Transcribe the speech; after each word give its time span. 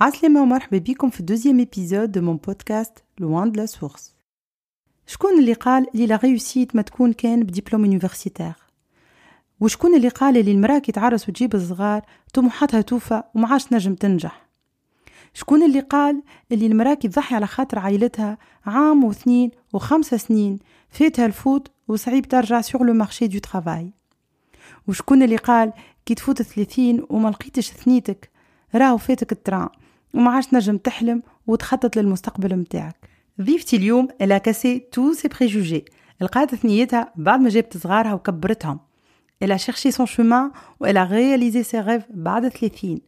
عسلامة 0.00 0.42
ومرحبا 0.42 0.78
بكم 0.78 1.10
في 1.10 1.20
ال 1.20 1.24
deuxième 1.24 1.58
épisode 1.58 2.12
de 2.12 2.20
mon 2.20 2.36
podcast 2.36 2.92
Loin 3.18 3.52
de 3.52 3.60
la 3.60 3.66
source 3.66 4.14
شكون 5.06 5.38
اللي 5.38 5.52
قال 5.52 5.86
اللي 5.94 6.06
la 6.06 6.16
réussite 6.16 6.76
ما 6.76 6.82
تكون 6.82 7.12
كان 7.12 7.42
ب 7.42 7.47
diplôme 7.47 7.84
universitaire 7.84 8.52
وشكون 9.60 9.94
اللي 9.94 10.08
قال 10.08 10.36
اللي 10.36 10.52
المرأة 10.52 10.78
كي 10.78 10.92
تعرس 10.92 11.28
وتجيب 11.28 11.54
الصغار 11.54 12.02
طموحاتها 12.34 12.80
توفى 12.80 13.22
وما 13.34 13.48
عادش 13.48 13.72
نجم 13.72 13.94
تنجح. 13.94 14.48
شكون 15.34 15.62
اللي 15.62 15.80
قال 15.80 16.22
اللي 16.52 16.66
المرأة 16.66 16.94
كي 16.94 17.08
تضحي 17.08 17.34
على 17.34 17.46
خاطر 17.46 17.78
عائلتها 17.78 18.38
عام 18.66 19.04
واثنين 19.04 19.50
وخمسة 19.72 20.16
سنين 20.16 20.58
فاتها 20.90 21.26
الفوت 21.26 21.70
وصعيب 21.88 22.28
ترجع 22.28 22.60
sur 22.60 22.82
le 22.82 22.92
marché 22.92 23.26
de 23.26 23.38
travail 23.38 23.92
وشكون 24.88 25.22
اللي 25.22 25.36
قال 25.36 25.72
كي 26.06 26.14
تفوت 26.14 26.42
ثلاثين 26.42 27.06
وما 27.10 27.28
لقيتش 27.28 27.70
ثنيتك 27.70 28.30
راهو 28.74 28.96
فاتك 28.96 29.32
التران 29.32 29.68
وما 30.13 30.31
عادش 30.31 30.53
نجم 30.53 30.77
تحلم 30.77 31.23
وتخطط 31.47 31.95
للمستقبل 31.97 32.55
متاعك 32.55 33.09
ضيفتي 33.41 33.75
اليوم 33.75 34.07
الا 34.21 34.37
كاسي 34.37 34.79
تو 34.79 35.13
سي 35.13 35.27
بريجوجي 35.27 35.85
لقات 36.21 36.55
ثنيتها 36.55 37.13
بعد 37.15 37.39
ما 37.39 37.49
جابت 37.49 37.77
صغارها 37.77 38.13
وكبرتهم 38.13 38.79
Elle 39.43 39.51
a 39.51 39.57
cherché 39.57 39.91
son 39.91 40.05
chemin 40.05 40.53
où 40.79 40.85
elle 40.85 40.95
a 40.95 41.03
réalisé 41.03 41.63
ses 41.63 41.81
rêves 41.81 42.05
بعد 42.09 42.49
30 42.49 43.01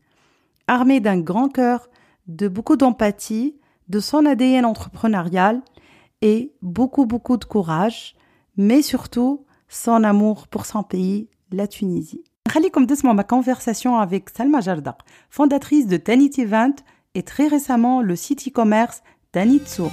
armée 0.67 0.99
d'un 0.99 1.20
grand 1.20 1.49
cœur, 1.49 1.89
de 2.27 2.48
beaucoup 2.48 2.75
d'empathie, 2.75 3.55
de 3.88 3.99
son 3.99 4.25
ADN 4.25 4.66
entrepreneurial 4.66 5.62
et 6.21 6.53
beaucoup 6.62 7.05
beaucoup 7.05 7.38
de 7.38 7.45
courage, 7.45 8.16
mais 8.57 8.81
surtout 8.81 9.45
son 9.67 10.03
amour 10.03 10.48
pour 10.48 10.66
son 10.66 10.84
pays, 10.84 11.30
la 11.52 11.67
Tunisie. 11.67 12.23
خليكم 12.48 12.85
تسمعوا 12.85 13.17
ma 13.17 13.23
conversation 13.23 13.98
avec 13.98 14.30
Salma 14.30 14.62
Jardaq, 14.62 14.98
fondatrice 15.30 15.88
de 15.88 15.98
Tanit 15.98 16.31
Event 16.38 16.75
et 17.13 17.23
très 17.23 17.48
récemment 17.48 18.02
le 18.02 18.16
site 18.16 18.48
e-commerce 18.48 19.02
Tanit 19.31 19.66
Souk. 19.66 19.91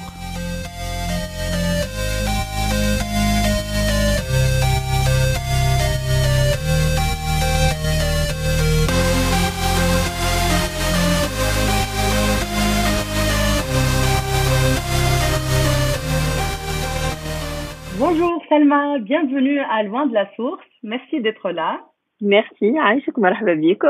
Bonjour 17.99 18.43
Salma, 18.49 18.99
bienvenue 18.99 19.61
à 19.61 19.83
Loin 19.85 20.07
de 20.07 20.15
la 20.15 20.27
Source. 20.37 20.61
Merci 20.83 21.21
d'être 21.21 21.51
là. 21.51 21.81
Merci, 22.21 22.79
Aïchek, 22.79 23.17
marhaba 23.19 23.55
biko. 23.55 23.89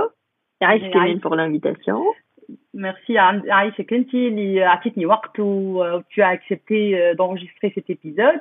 Aïchek 0.61 0.95
Aïchek. 0.97 1.21
pour 1.21 1.35
l'invitation. 1.37 2.03
Merci 2.75 3.17
à 3.19 3.29
Aïcha 3.51 3.85
Kenti 3.85 4.29
اللي 4.29 4.65
عطيتني 4.65 5.07
وقت 5.07 5.41
و 5.41 6.01
tu 6.11 6.23
as 6.23 6.29
accepté 6.29 6.99
euh, 6.99 7.15
d'enregistrer 7.15 7.73
cet 7.75 7.91
épisode. 7.91 8.41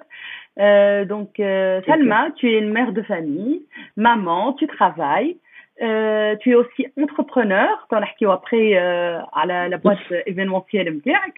Euh, 0.60 1.06
donc 1.06 1.40
euh, 1.40 1.82
Salma, 1.86 2.32
tu 2.36 2.52
es 2.52 2.58
une 2.60 2.72
mère 2.72 2.92
de 2.94 3.02
famille, 3.02 3.62
maman, 3.98 4.54
tu 4.54 4.68
travailles. 4.68 5.38
Euh, 5.82 6.36
tu 6.42 6.52
es 6.52 6.56
aussi 6.56 6.88
entrepreneur, 7.02 7.88
t'en 7.90 8.02
as 8.02 8.34
après 8.34 8.78
euh, 8.78 9.20
à 9.34 9.46
la, 9.46 9.68
la 9.68 9.78
boîte 9.78 10.00
événementielle 10.28 10.94
MTAC. 10.94 11.34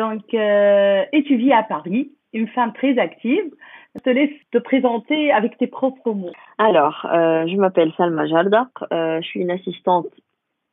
Donc, 0.00 0.22
euh, 0.32 1.04
et 1.12 1.22
tu 1.24 1.36
vis 1.36 1.52
à 1.52 1.62
Paris, 1.62 2.10
une 2.32 2.48
femme 2.48 2.72
très 2.72 2.98
active. 2.98 3.50
Je 3.94 4.00
te 4.00 4.10
laisse 4.10 4.30
te 4.52 4.58
présenter 4.58 5.32
avec 5.32 5.56
tes 5.58 5.66
propres 5.66 6.12
mots. 6.12 6.32
Alors, 6.58 7.06
euh, 7.06 7.46
je 7.46 7.56
m'appelle 7.56 7.92
Salma 7.96 8.26
Jardaq. 8.26 8.68
Euh, 8.92 9.20
je 9.22 9.26
suis 9.26 9.40
une 9.40 9.50
assistante 9.50 10.08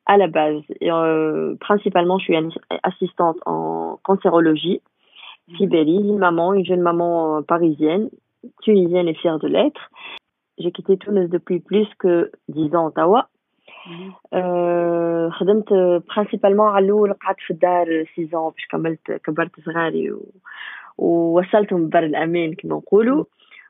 à 0.06 0.16
la 0.18 0.26
base. 0.26 0.62
Et, 0.80 0.90
euh, 0.90 1.54
principalement, 1.60 2.18
je 2.18 2.24
suis 2.24 2.36
une 2.36 2.52
assistante 2.82 3.38
en 3.46 3.98
cancérologie. 4.02 4.82
Sibérie, 5.56 6.12
maman, 6.12 6.54
une 6.54 6.64
jeune 6.64 6.80
maman 6.80 7.38
euh, 7.38 7.40
parisienne, 7.42 8.10
tunisienne 8.62 9.08
et 9.08 9.14
fière 9.14 9.38
de 9.38 9.48
l'être. 9.48 9.90
J'ai 10.58 10.72
quitté 10.72 10.96
Tunis 10.98 11.28
depuis 11.28 11.60
plus 11.60 11.88
que 11.98 12.30
10 12.48 12.74
ans 12.76 12.84
à 12.84 12.88
Ottawa. 12.88 13.28
آه، 14.32 15.30
خدمت 15.30 15.72
برانسيبالمون 16.08 16.68
على 16.68 16.84
الاول 16.84 17.12
قعدت 17.12 17.40
في 17.40 17.52
الدار 17.52 18.04
سيزون 18.14 18.50
باش 18.50 18.66
كملت 18.70 19.12
كبرت 19.12 19.60
صغاري 19.60 20.12
و... 20.12 20.22
ووصلتهم 20.99 21.89
بر 21.89 22.03
الامان 22.03 22.53
كما 22.53 22.75
نقولوا. 22.75 23.23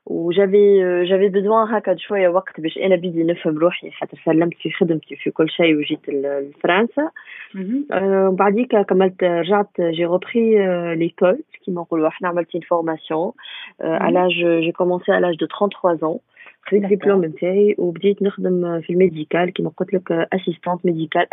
و 0.06 0.18
j'avais 0.18 1.04
j'avais 1.08 1.28
besoin 1.28 1.74
هكا 1.74 1.96
شوية 1.96 2.28
وقت 2.28 2.60
باش 2.60 2.78
أنا 2.78 2.96
بدي 2.96 3.24
نفهم 3.24 3.58
روحي 3.58 3.90
خاطر 3.90 4.18
سلمت 4.24 4.54
في 4.54 4.70
خدمتي 4.70 5.16
في 5.16 5.30
كل 5.30 5.48
شيء 5.50 5.76
وجيت 5.76 6.08
لفرنسا. 6.08 7.10
آه، 7.92 8.36
بعديك 8.38 8.76
كملت 8.76 9.24
رجعت 9.24 9.80
j'ai 9.80 10.04
repris 10.04 10.66
l'école 10.96 11.42
كيما 11.64 11.80
نقولوا. 11.80 12.08
إحنا 12.08 12.28
عملت 12.28 12.56
l'âge 14.10 14.44
j'ai 14.64 14.72
commencé 14.72 15.12
à 15.12 15.20
l'âge 15.20 15.36
de 15.36 15.46
33 15.46 16.04
ans. 16.04 16.20
D'accord. 16.72 16.84
الدبلوم 16.84 17.24
نتاعي 17.24 17.74
وبديت 17.78 18.22
نخدم 18.22 18.80
في 18.80 18.90
ال 18.90 18.98
médical 18.98 19.52
كيما 19.52 19.70
قلت 19.76 19.94
لك 19.94 20.12
assistante 20.12 20.86
médicale 20.86 21.26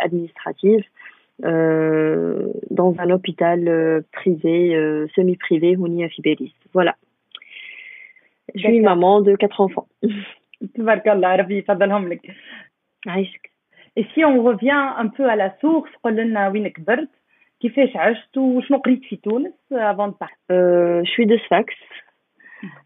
Euh, 1.44 2.52
dans 2.70 2.94
un 2.98 3.10
hôpital 3.10 3.68
euh, 3.68 4.00
privé, 4.12 4.74
euh, 4.74 5.06
semi-privé, 5.14 5.76
Houni 5.76 6.04
à 6.04 6.08
Voilà. 6.72 6.96
Je 8.54 8.60
suis 8.60 8.80
maman 8.80 9.20
de 9.20 9.36
quatre 9.36 9.60
enfants. 9.60 9.86
Et 13.96 14.04
si 14.14 14.24
on 14.24 14.42
revient 14.42 14.92
un 14.96 15.06
peu 15.06 15.28
à 15.28 15.36
la 15.36 15.56
source, 15.60 15.90
euh, 16.02 16.10
je 18.60 18.72
m'inscris 18.72 18.96
de 18.96 19.04
Tunis 19.22 19.52
avant 19.70 20.08
de 20.08 20.14
part. 20.14 20.30
Je 20.50 21.02
suis 21.04 21.26
de 21.26 21.36
Sfax. 21.38 21.72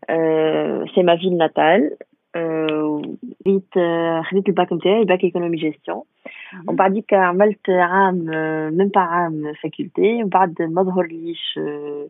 C'est 0.09 1.03
ma 1.03 1.17
ville 1.17 1.37
natale. 1.37 1.93
Euh, 2.37 3.01
j'ai 3.45 4.43
le 4.47 4.53
bac 4.53 4.71
le 4.71 5.05
bac 5.05 5.25
économie 5.25 5.59
gestion. 5.59 6.07
ومن 6.68 6.76
بعديك 6.76 7.14
عملت 7.14 7.70
عام 7.70 8.16
من 8.78 8.88
با 8.88 9.02
عام 9.02 9.54
فاكولتي 9.64 10.14
ومن 10.14 10.30
بعد 10.30 10.62
ما 10.62 10.84
ظهرليش 10.84 11.60
آه، 11.60 12.08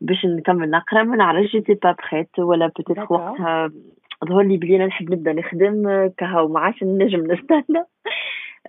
باش 0.00 0.26
نكمل 0.26 0.70
نقرا 0.70 1.02
ما 1.02 1.16
نعرفش 1.16 1.52
جيتي 1.52 1.74
با 1.74 1.96
بريت 2.12 2.38
ولا 2.38 2.66
بوتيتر 2.66 3.04
D'accord. 3.06 3.10
وقتها 3.10 3.70
ظهر 4.28 4.42
لي 4.42 4.56
بلي 4.56 4.76
انا 4.76 4.86
نحب 4.86 5.10
نبدا 5.12 5.32
نخدم 5.32 5.88
آه، 5.88 6.12
كهو 6.16 6.48
ما 6.48 6.60
عادش 6.60 6.82
نجم 6.82 7.32
نستنى 7.32 7.84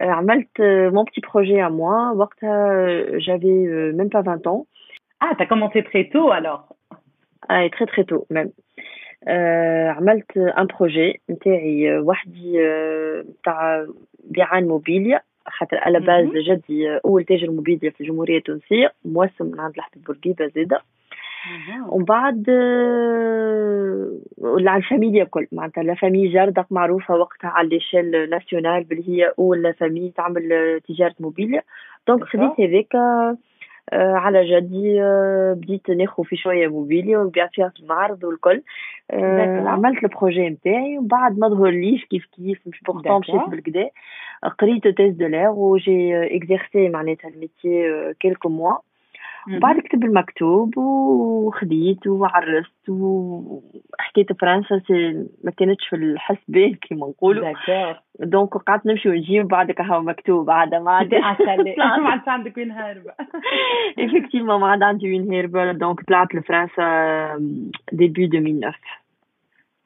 آه، 0.01 0.05
عملت 0.11 0.61
مون 0.61 1.03
بتي 1.03 1.21
بروجي 1.33 1.65
ا 1.65 1.69
موا 1.69 2.11
وقتها 2.11 2.93
جافي 3.17 3.91
même 3.97 4.09
pas 4.09 4.21
20 4.21 4.47
ans 4.47 4.65
Ah, 5.21 5.33
t'as 5.37 5.47
commencé 5.53 5.83
très 5.83 6.05
tôt 6.13 6.31
alors. 6.31 6.63
Ah, 7.49 7.65
et 7.65 7.69
très 7.69 7.85
très 7.91 8.05
tôt 8.05 8.25
même. 8.29 8.51
آه 9.27 9.89
عملت 9.89 10.37
ان 10.37 10.67
بروجي 10.79 11.21
نتاعي 11.29 11.97
وحدي 11.99 12.67
آه، 12.67 13.25
نتاع 14.30 14.50
بيع 14.50 14.60
موبيليا 14.60 15.20
خاطر 15.46 15.78
على. 15.78 16.00
base 16.00 16.28
جدي 16.28 16.90
آه، 16.90 17.00
أول 17.04 17.24
تاجر 17.24 17.50
موبيليا 17.50 17.90
في 17.90 18.00
الجمهورية 18.00 18.38
التونسية 18.38 18.92
موسم 19.04 19.44
من 19.46 19.60
عند 19.60 19.78
لحظه 19.78 20.00
بورقيبه 20.06 20.46
زاده 20.46 20.80
ومن 21.88 22.04
بعد 22.04 22.44
آه، 22.48 24.10
على 24.44 24.76
الفاميليا 24.76 25.22
الكل 25.22 25.46
معناتها 25.52 25.82
la 25.82 25.94
famille 25.94 26.28
جاردق 26.28 26.66
معروفة 26.70 27.14
وقتها 27.14 27.50
على 27.50 27.68
l'échelle 27.68 28.30
nationale 28.30 28.84
بلي 28.84 29.08
هي 29.08 29.32
أول 29.38 29.74
famille 29.74 30.12
تعمل 30.16 30.52
آه، 30.52 30.80
تجارة 30.88 31.14
موبيليا 31.20 31.62
donc. 32.08 32.24
خديت 32.24 32.60
هذاك 32.60 32.94
آه، 32.94 32.98
آه، 32.98 33.36
على 33.92 34.44
جدي 34.44 35.02
آه، 35.02 35.56
بديت 35.58 35.90
ناخذ 35.90 36.24
في 36.24 36.36
شوية 36.36 36.68
موبيليا 36.68 37.18
ونبيع 37.18 37.46
فيها 37.46 37.68
في 37.68 37.80
المعرض 37.80 38.24
والكل 38.24 38.62
آه،. 39.10 39.68
عملت 39.68 40.04
ال 40.04 40.10
projet 40.10 40.48
نتاعي 40.48 40.98
ومن 40.98 41.06
بعد 41.06 41.38
ما 41.38 41.48
ظهرليش 41.48 42.04
كيف 42.04 42.26
كيف 42.26 42.60
مش 42.66 42.80
pour 42.86 42.98
autant. 42.98 43.18
مشيت 43.18 43.48
بالكدا 43.48 43.90
قريت 44.58 44.88
hôtesse 44.88 45.18
de 45.18 45.26
l'air 45.26 45.50
و 45.50 45.67
j'ai 45.67 46.36
exercé 46.36 46.88
معناتها 46.88 47.28
ال 47.28 47.40
métier 47.40 48.14
quelques 48.20 48.48
mois 48.48 48.76
Mhm. 49.46 49.58
بعد 49.58 49.80
كتب 49.80 50.04
المكتوب 50.04 50.76
وخديت 50.78 52.06
وعرست 52.06 52.88
وحكيت 52.88 54.32
فرنسا 54.40 54.80
ما 55.44 55.50
كانتش 55.56 55.88
في 55.88 55.96
الحسبان 55.96 56.74
كيما 56.74 57.06
نقولوا. 57.06 57.52
donc 58.20 58.56
قعدت 58.56 58.86
نمشي 58.86 59.08
ونجي 59.08 59.40
وبعدك 59.40 59.80
هاو 59.80 60.00
مكتوب 60.02 60.50
عاد 60.50 60.74
ما 60.74 60.90
عاد. 60.96 61.14
ما 62.02 62.08
عادش 62.10 62.28
عندك 62.28 62.56
وين 62.56 62.70
هاربة. 62.70 63.12
effectivement 64.00 64.60
ما 64.60 64.66
عاد 64.66 64.82
عندي 64.82 65.08
وين 65.10 65.34
هربة 65.34 65.72
donc 65.72 66.00
طلعت 66.08 66.34
لفرنسا 66.34 66.86
ديبي 67.92 68.24
2009 68.24 68.74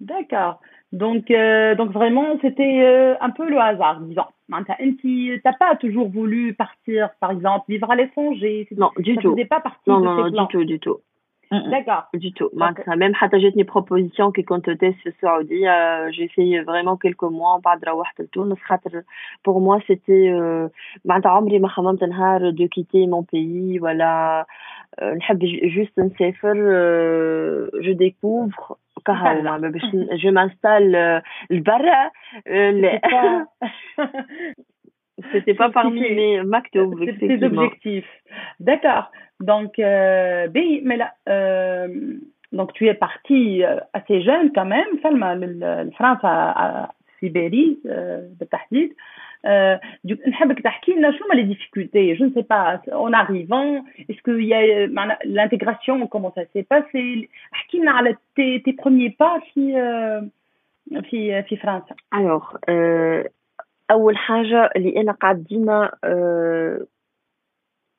D'accord. 0.00 0.55
Donc, 0.93 1.25
euh, 1.31 1.75
donc 1.75 1.90
vraiment, 1.90 2.28
c'était 2.40 2.75
euh, 2.90 3.14
un 3.20 3.31
peu 3.31 3.46
le 3.50 3.58
hasard, 3.58 4.00
disons. 4.00 4.31
Hein, 4.53 4.65
tu 5.00 5.41
n'as 5.45 5.53
pas 5.53 5.77
toujours 5.77 6.09
voulu 6.09 6.55
partir, 6.55 7.11
par 7.21 7.33
exemple, 7.33 7.67
vivre 7.69 7.91
à 7.91 7.97
l'étranger. 7.97 8.67
Non, 8.77 8.91
du 8.99 9.17
tout. 9.17 9.35
Tu 9.37 9.47
pas 9.47 9.61
partie 9.61 9.89
non, 9.89 10.00
de 10.00 10.31
non, 10.31 10.45
du 10.45 10.49
tout, 10.49 10.65
du 10.65 10.81
tout. 10.81 10.99
Mm, 11.50 11.56
mm. 11.56 11.71
D'accord. 11.71 12.05
Du 12.15 12.33
tout. 12.33 12.50
Même 12.97 13.15
quand 13.15 13.39
j'ai 13.39 13.53
une 13.55 13.65
proposition 13.65 14.33
qui 14.33 14.45
compte 14.45 14.69
ce 15.05 15.11
Saoudi. 15.21 15.67
Euh, 15.67 16.11
j'ai 16.12 16.29
fait 16.29 16.61
vraiment 16.62 16.97
quelques 16.97 17.23
mois 17.23 17.53
en 17.53 17.61
parle 17.61 17.81
de 17.81 17.87
Tunis. 18.33 18.59
Pour 19.43 19.61
moi, 19.61 19.79
c'était 19.87 20.31
euh, 20.31 20.69
de 22.53 22.67
quitter 22.67 23.06
mon 23.06 23.23
pays. 23.23 23.79
Voilà. 23.79 24.47
Euh, 25.01 25.17
juste 25.65 25.99
un 25.99 26.09
je 26.55 27.93
découvre 27.93 28.79
كهو 29.06 29.60
باش 29.60 29.81
je 30.22 30.30
m'installe 30.30 31.22
لبرا 31.50 32.12
C'était 35.31 35.54
pas 35.54 35.69
parmi 35.69 36.01
mes 36.01 36.42
C'était 37.19 37.44
objectifs. 37.44 38.13
D'accord. 38.60 39.12
Donc, 39.40 39.78
euh, 39.78 40.48
mais 40.88 40.98
là, 40.98 41.13
euh, 41.30 41.88
donc 42.51 42.74
tu 42.74 42.88
es 42.88 42.95
parti 42.95 43.63
euh, 43.63 43.80
assez 43.94 44.24
jeune 44.24 44.51
quand 44.56 44.66
même, 44.66 44.88
Salma, 45.01 45.36
le 45.36 45.92
France 45.92 46.24
à 46.24 46.90
Sibérie, 47.19 47.80
بالتحديد. 48.40 48.90
نحبك 48.90 48.90
تحكي 48.90 48.94
لنا 50.95 51.12
شنو 51.12 51.28
les 51.34 51.44
difficultés 51.44 52.16
je 52.16 52.24
ne 52.24 52.31
sais 52.36 52.48
pas 52.54 52.81
en 53.06 53.13
arrivant 53.13 53.84
est-ce 54.10 54.22
qu'il 54.25 54.45
y 54.45 54.54
a 54.54 54.88
l'intégration 55.25 56.07
comment 56.07 56.34
ça 56.38 56.44
s'est 56.54 56.63
passé 56.63 57.30
احكي 57.54 57.78
لنا 57.78 57.92
على 57.92 58.13
tes, 58.13 58.62
tes 58.66 58.74
premiers 58.74 59.16
pas 59.22 59.40
في 59.54 59.74
في 61.10 61.44
في 61.44 61.57
فرنسا 61.57 61.95
alors 62.16 62.60
اول 63.92 64.18
حاجه 64.18 64.69
اللي 64.75 65.01
انا 65.01 65.12
قاعد 65.12 65.44
ديما 65.44 65.92
أه 66.04 66.86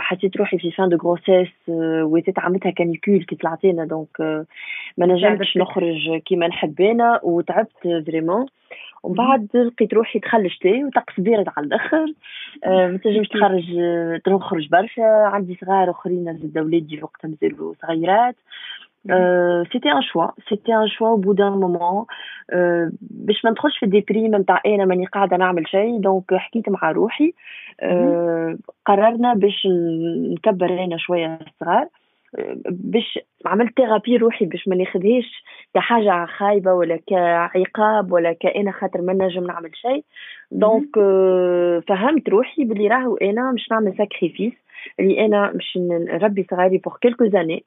حسيت 0.00 0.36
روحي 0.36 0.58
في 0.58 0.70
fin 0.70 0.88
de 0.88 0.96
grossesse 0.96 1.68
و 2.02 2.11
été 2.11 2.38
عملتها 2.38 2.70
canicule 2.70 3.24
كي 3.24 3.36
طلعتينا. 3.36 3.84
donc 3.84 4.20
ما 4.98 5.06
نجمتش 5.06 5.56
نخرج 5.56 6.18
كيما 6.26 6.48
نحب 6.48 6.80
أنا 6.80 7.20
وتعبت 7.22 8.04
vraiment 8.06 8.46
ومن 9.02 9.14
بعد 9.14 9.48
لقيت 9.54 9.94
روحي 9.94 10.18
تخلجت 10.18 10.66
وطقس 10.66 11.20
بارد 11.20 11.48
على 11.56 11.66
الآخر. 11.66 12.06
ما 12.92 12.98
تنجمش 13.04 13.28
تخرج 13.28 13.64
تخرج 14.24 14.68
برشا. 14.68 15.04
عندي 15.04 15.58
صغار 15.60 15.90
أخرين 15.90 16.38
زاد 16.38 16.58
ولادي 16.58 17.02
وقتها 17.02 17.28
مازالوا 17.28 17.74
صغيرات. 17.82 18.36
c'était 19.72 19.92
un 19.92 20.02
choix 20.02 20.26
c'était 20.48 20.74
un 20.74 20.88
choix 20.88 21.16
au 21.16 21.20
bout 21.20 21.34
d'un 21.34 21.56
moment. 21.64 22.06
باش 23.00 23.44
ما 23.44 23.50
ندخلش 23.50 23.78
في 23.78 23.86
ال 23.86 23.92
déprime 23.92 24.36
نتاع 24.36 24.60
أنا 24.66 24.84
ماني 24.84 25.06
قاعدة 25.06 25.36
نعمل 25.36 25.68
شيء 25.68 26.00
donc 26.00 26.34
حكيت 26.34 26.68
مع 26.68 26.90
روحي. 26.90 27.32
قررنا 28.86 29.34
باش 29.34 29.66
نكبر 30.32 30.84
أنا 30.84 30.96
شوية 30.96 31.38
الصغار. 31.46 31.88
باش 32.68 33.18
عملت 33.46 33.76
thérapie 33.76 34.16
روحي 34.16 34.44
باش 34.44 34.68
ما 34.68 34.76
ناخذهاش 34.76 35.44
كحاجة 35.74 36.26
خايبة 36.26 36.72
ولا 36.72 36.98
كعقاب 37.06 38.12
ولا 38.12 38.32
كأنا 38.32 38.72
خاطر 38.72 39.00
ما 39.00 39.12
نجم 39.12 39.46
نعمل 39.46 39.70
شيء. 39.74 40.04
donc 40.50 40.94
فهمت 41.88 42.28
روحي 42.28 42.64
بلي 42.64 42.88
راهو 42.88 43.16
أنا 43.16 43.52
مش 43.52 43.70
نعمل 43.70 43.94
sacrifice 43.98 44.52
اللي 45.00 45.26
أنا 45.26 45.52
مش 45.54 45.78
نربي 45.80 46.46
صغاري 46.50 46.78
pour 46.78 46.98
quelques 47.00 47.26
années 47.26 47.64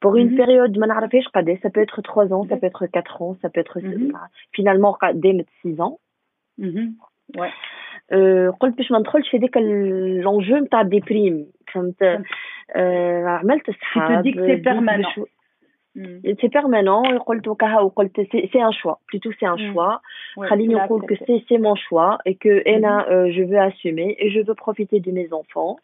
pour 0.00 0.16
une 0.16 0.30
mm 0.30 0.34
-hmm. 0.34 0.40
période 0.42 0.78
ما 0.78 0.86
نعرفهاش 0.86 1.28
قد 1.28 1.58
ça 1.62 1.70
peut 1.70 1.82
être 1.82 2.02
3 2.02 2.32
ans 2.32 2.44
ça 2.50 2.56
peut 2.56 2.66
être 2.66 2.86
4 2.86 3.22
ans 3.22 3.36
ça 3.42 3.48
peut 3.48 3.60
être 3.60 3.80
mm 3.80 4.10
-hmm. 4.10 4.12
finalement 4.56 4.92
قدامت 5.02 5.46
6 5.62 5.80
ans 5.80 5.98
mm 6.58 6.70
-hmm. 6.70 6.88
ouais 7.40 7.52
قلت 8.60 8.76
باش 8.76 8.90
ما 8.90 8.98
ندخلش 8.98 9.30
في 9.30 9.38
ديك 9.38 9.56
لونجو 9.56 10.56
نتاع 10.56 10.80
الديبريم 10.80 11.46
فهمت 11.72 12.22
عملت 13.26 13.70
صحاب 13.70 14.24
tu 14.24 14.28
te 14.28 14.28
dis 14.28 14.34
que 14.34 14.46
c'est 14.46 14.62
permanent 14.62 15.24
c'est 16.40 16.52
permanent 16.58 17.18
قلت 17.26 17.48
وكها 17.48 17.80
وقلت 17.80 18.20
c'est 18.20 18.62
un 18.68 18.72
choix 18.72 18.96
plutôt 19.08 19.32
c'est 19.38 19.46
un 19.46 19.58
choix 19.72 20.00
خليني 20.48 20.74
نقول 20.74 21.02
que 21.02 21.14
c'est 21.14 21.42
c'est 21.48 21.58
mon 21.58 21.74
choix 21.74 22.18
et 22.26 22.34
que 22.34 22.68
انا 22.68 23.04
je 23.30 23.42
veux 23.42 23.60
assumer 23.68 24.16
et 24.18 24.30
je 24.30 24.40
veux 24.40 24.54
profiter 24.54 25.00
de 25.00 25.10
mes 25.18 25.28
enfants 25.32 25.76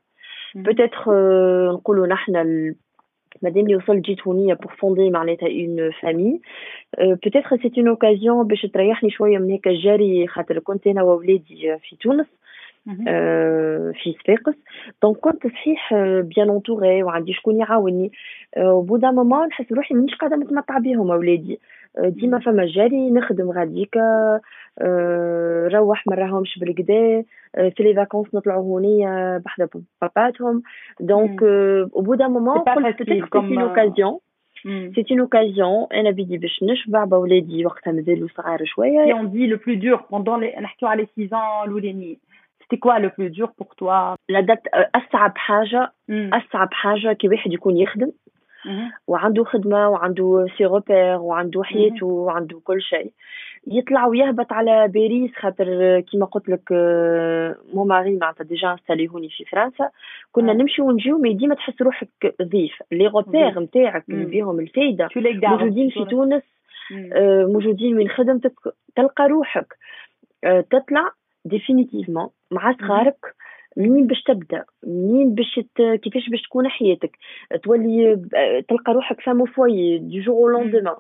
peut-être 0.69 1.09
نقولوا 1.73 2.06
نحن 2.06 2.37
مادام 3.43 3.65
اللي 3.65 3.77
وصلت 3.77 4.05
جيت 4.05 4.21
هونية 4.23 4.55
بور 4.55 4.73
فوندي 4.79 5.11
معناتها 5.11 5.49
اون 5.49 5.91
فامي 6.03 6.41
بوتيتر 6.99 7.56
سي 7.56 7.73
اون 7.79 7.88
اوكازيون 7.88 8.47
باش 8.47 8.62
تريحني 8.62 9.11
شوية 9.11 9.38
من 9.38 9.50
هيك 9.50 9.69
الجري 9.69 10.27
خاطر 10.27 10.59
كنت 10.59 10.87
انا 10.87 11.03
وولادي 11.03 11.79
في 11.82 11.97
تونس 12.00 12.27
في 13.93 14.15
صفاقس 14.23 14.55
دونك 15.03 15.17
كنت 15.17 15.47
صحيح 15.47 15.94
بيان 16.21 16.49
اونتوري 16.49 17.03
وعندي 17.03 17.32
شكون 17.32 17.61
يعاوني 17.61 18.12
وبودا 18.59 19.11
مومون 19.11 19.47
نحس 19.47 19.73
روحي 19.73 19.94
مانيش 19.94 20.15
قاعده 20.15 20.37
نتمتع 20.37 20.79
بيهم 20.79 21.11
اولادي 21.11 21.61
ديما 21.99 22.38
فما 22.38 22.67
جاري 22.67 23.11
نخدم 23.11 23.50
غاديكا 23.50 24.41
روح 25.73 26.06
ما 26.06 26.15
راهمش 26.15 26.59
بالكدا 26.59 27.25
في 27.55 27.82
لي 27.82 27.94
فاكونس 27.94 28.35
نطلعوا 28.35 28.62
هونيا 28.62 29.43
بحذا 29.44 29.69
باباتهم 30.03 30.62
دونك 31.00 31.43
او 31.43 32.00
بو 32.03 32.15
دان 32.15 32.31
مومون 32.31 32.59
قلت 32.59 33.03
بيتيتر 33.03 33.29
سي 33.31 33.37
اون 33.38 33.59
اوكازيون 33.59 34.19
سي 34.65 35.05
اون 35.11 35.21
اوكازيون 35.21 35.87
انا 35.93 36.11
بدي 36.11 36.38
باش 36.38 36.62
نشبع 36.62 37.05
بولادي 37.05 37.67
وقتها 37.67 37.93
مازالوا 37.93 38.29
صغار 38.29 38.65
شويه 38.65 39.05
سي 39.05 39.12
اون 39.12 39.31
دي 39.31 39.47
لو 39.47 39.59
بلو 39.67 39.75
دور 39.75 40.05
بوندون 40.11 40.41
نحكيو 40.41 40.88
على 40.88 41.06
6 41.06 41.29
ans 41.29 41.65
الاولانيين 41.65 42.17
c'était 42.62 42.79
quoi 42.79 42.99
le 43.00 43.11
plus 43.17 43.31
dur 43.31 43.49
pour 43.59 43.71
toi 43.81 44.15
la 44.29 44.43
date 44.43 44.67
اصعب 44.94 45.38
حاجه 45.38 45.93
اصعب 46.11 46.69
حاجه 46.73 47.12
كي 47.12 47.29
واحد 47.29 47.53
يكون 47.53 47.77
يخدم 47.77 48.12
وعنده 49.08 49.44
خدمة 49.44 49.90
وعنده 49.90 50.48
ses 50.57 50.66
repères 50.66 51.18
وعنده 51.18 51.64
حياته 51.64 52.06
وعنده 52.06 52.62
كل 52.64 52.82
شيء. 52.82 53.12
يطلع 53.68 54.08
ويهبط 54.08 54.54
على 54.54 54.88
باريس 54.88 55.32
خاطر 55.36 56.00
كيما 56.00 56.26
قلت 56.26 56.50
لك 56.50 56.72
mon 57.74 57.84
mari 57.84 58.18
معناتها 58.18 58.44
déjà 58.44 58.72
installé 58.72 59.07
هوني 59.08 59.30
في 59.30 59.46
فرنسا. 59.46 59.90
كنا 60.32 60.54
نمشي 60.54 60.82
ونجيو 60.82 61.18
mais 61.18 61.34
ديما 61.34 61.56
تحس 61.56 61.82
روحك 61.82 62.36
ضيف. 62.42 62.84
les 62.92 63.07
repères 63.07 63.60
نتاعك 63.60 64.04
اللي 64.10 64.26
فيهم 64.26 64.60
الفايدة. 64.60 65.08
موجودين 65.50 65.90
في 65.90 66.06
تونس 66.06 66.44
موجودين 67.54 67.98
وين 67.98 68.10
خدمتك 68.10 68.54
تلقى 68.95 69.28
روحك. 69.28 69.74
تطلع 70.69 71.12
définitivement 71.45 72.30
مع 72.52 72.76
صغارك. 72.81 73.36
منين 73.78 74.08
باش 74.08 74.24
تبدأ؟ 74.24 74.64
منين 74.84 75.36
باش 75.36 75.60
كيفاش 75.78 76.30
باش 76.30 76.42
تكون 76.42 76.68
حياتك؟ 76.68 77.18
تولي 77.64 78.22
تلقى 78.70 78.94
روحك 78.94 79.22
femme 79.21 79.45
au 79.45 79.60
foyer 79.60 79.97
du 79.97 80.19
jour 80.21 80.35
au 80.38 80.50
lendemain 80.50 80.95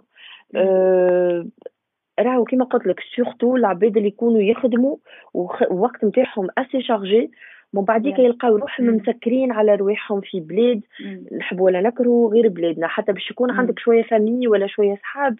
راهو 2.19 2.43
كيما 2.45 2.65
قلت 2.65 2.87
لك 2.87 2.99
surtout 3.15 3.55
العباد 3.55 3.97
اللي 3.97 4.07
يكونوا 4.07 4.41
يخدموا 4.41 4.97
ووقت 5.33 6.05
نتاعهم 6.05 6.47
اسي 6.57 6.81
شارجي 6.81 7.31
من 7.73 7.81
بعديك 7.81 8.19
يلقاو 8.19 8.55
روحهم 8.55 8.85
مسكرين 8.87 9.51
على 9.51 9.75
رواحهم 9.75 10.21
في 10.21 10.39
بلاد 10.39 10.81
نحب 11.37 11.59
ولا 11.59 11.81
نكرهوا 11.81 12.31
غير 12.31 12.47
بلادنا. 12.47 12.87
حتى 12.87 13.11
باش 13.11 13.31
يكون 13.31 13.51
عندك 13.51 13.79
شوية 13.79 14.03
فامي 14.03 14.47
ولا 14.47 14.67
شوية 14.67 14.95
صحاب 14.95 15.39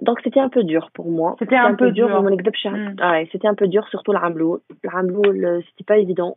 donc 0.00 0.20
c'était 0.24 0.40
un 0.40 0.48
peu 0.48 0.64
dur 0.64 0.90
pour 0.94 1.08
moi. 1.10 1.36
C'était 1.38 1.56
un, 1.56 1.66
un, 1.66 1.74
peu 1.74 1.90
dur. 1.90 2.08
dur. 2.08 2.22
Mm. 2.22 2.96
Ouais, 3.00 3.28
c'était 3.30 3.48
un 3.48 3.54
peu 3.54 3.68
dur 3.68 3.86
surtout 3.88 4.12
العملو. 4.12 4.62
العملو 4.84 5.62
c'était 5.62 5.84
pas 5.84 5.98
évident. 5.98 6.36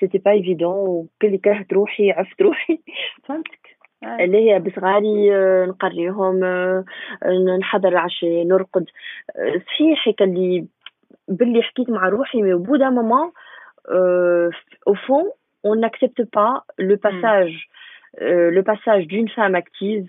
C'était 0.00 0.20
pas 0.20 0.34
évident 0.34 0.78
وكل 0.88 1.36
كرهت 1.36 1.72
روحي 1.72 2.10
عفت 2.10 2.42
روحي. 2.42 2.80
فهمتك. 3.24 3.78
اللي 4.04 4.50
هي 4.50 4.58
بصغاري 4.58 5.30
نقريهم 5.66 6.40
نحضر 7.58 7.88
العشاء 7.88 8.44
نرقد 8.44 8.84
صحيح 9.66 10.08
هيك 10.08 10.22
اللي 10.22 10.66
باللي 11.28 11.62
حكيت 11.62 11.90
مع 11.90 12.08
روحي 12.08 12.42
مي 12.42 12.54
au 12.54 12.58
bout 12.58 12.78
d'un 12.78 12.90
moment 12.90 13.32
euh, 13.90 14.50
au 14.86 14.94
fond 14.94 15.26
on 15.64 15.74
n'accepte 15.76 16.22
pas 16.38 16.64
le 16.78 16.96
passage 16.96 17.68
euh, 18.20 18.50
le 18.50 18.62
passage 18.62 19.06
d'une 19.06 19.28
femme 19.28 19.54
active 19.54 20.08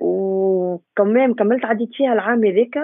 وكمان 0.00 1.34
كملت 1.34 1.64
عديت 1.64 1.88
فيها 1.94 2.12
العام 2.12 2.44
هذاك 2.44 2.78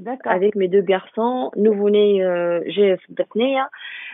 d'accord. 0.00 0.32
avec 0.32 0.54
mes 0.56 0.68
deux 0.68 0.82
garçons 0.82 1.50
nouveau-né 1.56 2.22
euh, 2.24 2.60
جا 2.76 2.96
في 2.96 3.08
الدقنية 3.10 3.68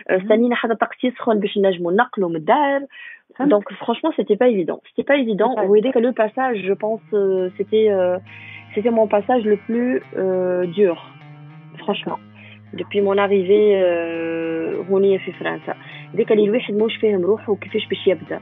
Mhm. 0.09 0.11
استنينا 0.11 0.55
حتى 0.55 0.73
الطقس 0.73 1.03
يسخن 1.03 1.39
باش 1.39 1.57
نجموا 1.57 1.91
نقلوا 1.91 2.29
من 2.29 2.35
الدار 2.35 2.81
فهمت. 3.35 3.53
donc 3.53 3.73
franchement 3.73 4.11
c'était 4.17 4.37
pas 4.37 4.47
évident 4.47 4.79
c'était 4.87 5.07
pas 5.07 5.17
évident 5.17 5.51
C'est 5.55 5.61
pas 5.61 5.69
وهذاك 5.69 5.97
le 5.97 6.11
passage 6.11 6.57
je 6.67 6.73
pense 6.73 7.01
euh, 7.13 7.49
c'était 7.57 7.87
euh, 7.89 8.17
c'était 8.75 8.91
mon 8.91 9.07
passage 9.07 9.43
le 9.45 9.57
plus 9.67 10.01
euh, 10.17 10.65
dur 10.65 10.97
franchement 11.77 12.19
depuis 12.73 13.01
mon 13.01 13.17
arrivée 13.17 13.81
euh, 13.83 14.89
هونية 14.89 15.17
في 15.17 15.31
فرنسا 15.31 15.73
ذاك 16.15 16.31
اللي 16.31 16.43
الواحد 16.43 16.73
موش 16.73 16.97
فاهم 16.97 17.21
روحه 17.21 17.55
كيفاش 17.55 17.87
باش 17.87 18.07
يبدا 18.07 18.39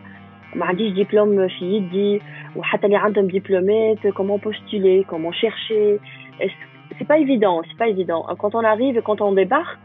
ما 0.56 0.66
عنديش 0.66 0.92
دبلوم 0.94 1.48
في 1.48 1.66
يدي 1.66 2.22
وحتى 2.56 2.86
اللي 2.86 2.98
عندهم 2.98 3.28
دبلومات 3.28 4.08
كومون 4.08 4.38
بوستولي 4.38 5.04
كومون 5.04 5.34
شيرشي 5.34 5.98
c'est 6.98 7.08
pas 7.08 7.18
évident 7.18 7.62
c'est 7.68 7.78
pas 7.78 7.88
évident 7.88 8.22
quand 8.40 8.54
on 8.56 8.64
arrive 8.74 8.98
et 8.98 9.02
quand 9.02 9.22
on 9.22 9.32
débarque 9.32 9.80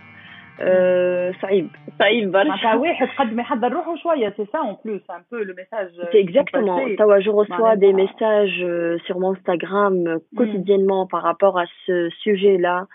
euh, 0.61 1.33
صعيب 1.43 1.69
صعيب 1.99 2.33
برشا 2.33 2.49
معناتها 2.49 2.75
واحد 2.75 3.09
قد 3.19 3.35
ما 3.35 3.43
يحضر 3.43 3.73
روحه 3.73 3.97
شويه 3.97 4.31
سي 4.37 4.45
سا 4.45 4.59
اون 4.59 4.76
بلوس 4.85 5.11
ان 5.11 5.23
بو 5.33 5.37
لو 5.37 5.55
ميساج 5.55 5.88
C'est 6.12 6.21
exactement. 6.26 6.79
Tawa, 6.99 7.21
je 7.21 7.31
reçois 7.31 7.75
Bah, 7.75 7.76
des 7.76 7.93
bah. 7.93 8.02
messages 8.02 8.61
euh, 8.62 8.99
sur 9.07 9.17
mon 9.21 9.31
Instagram 9.33 9.95
euh, 10.07 10.19
quotidiennement 10.37 11.07
par 11.07 11.23
rapport 11.23 11.59
à 11.59 11.67
ce 11.87 11.97
sujet-là. 12.23 12.87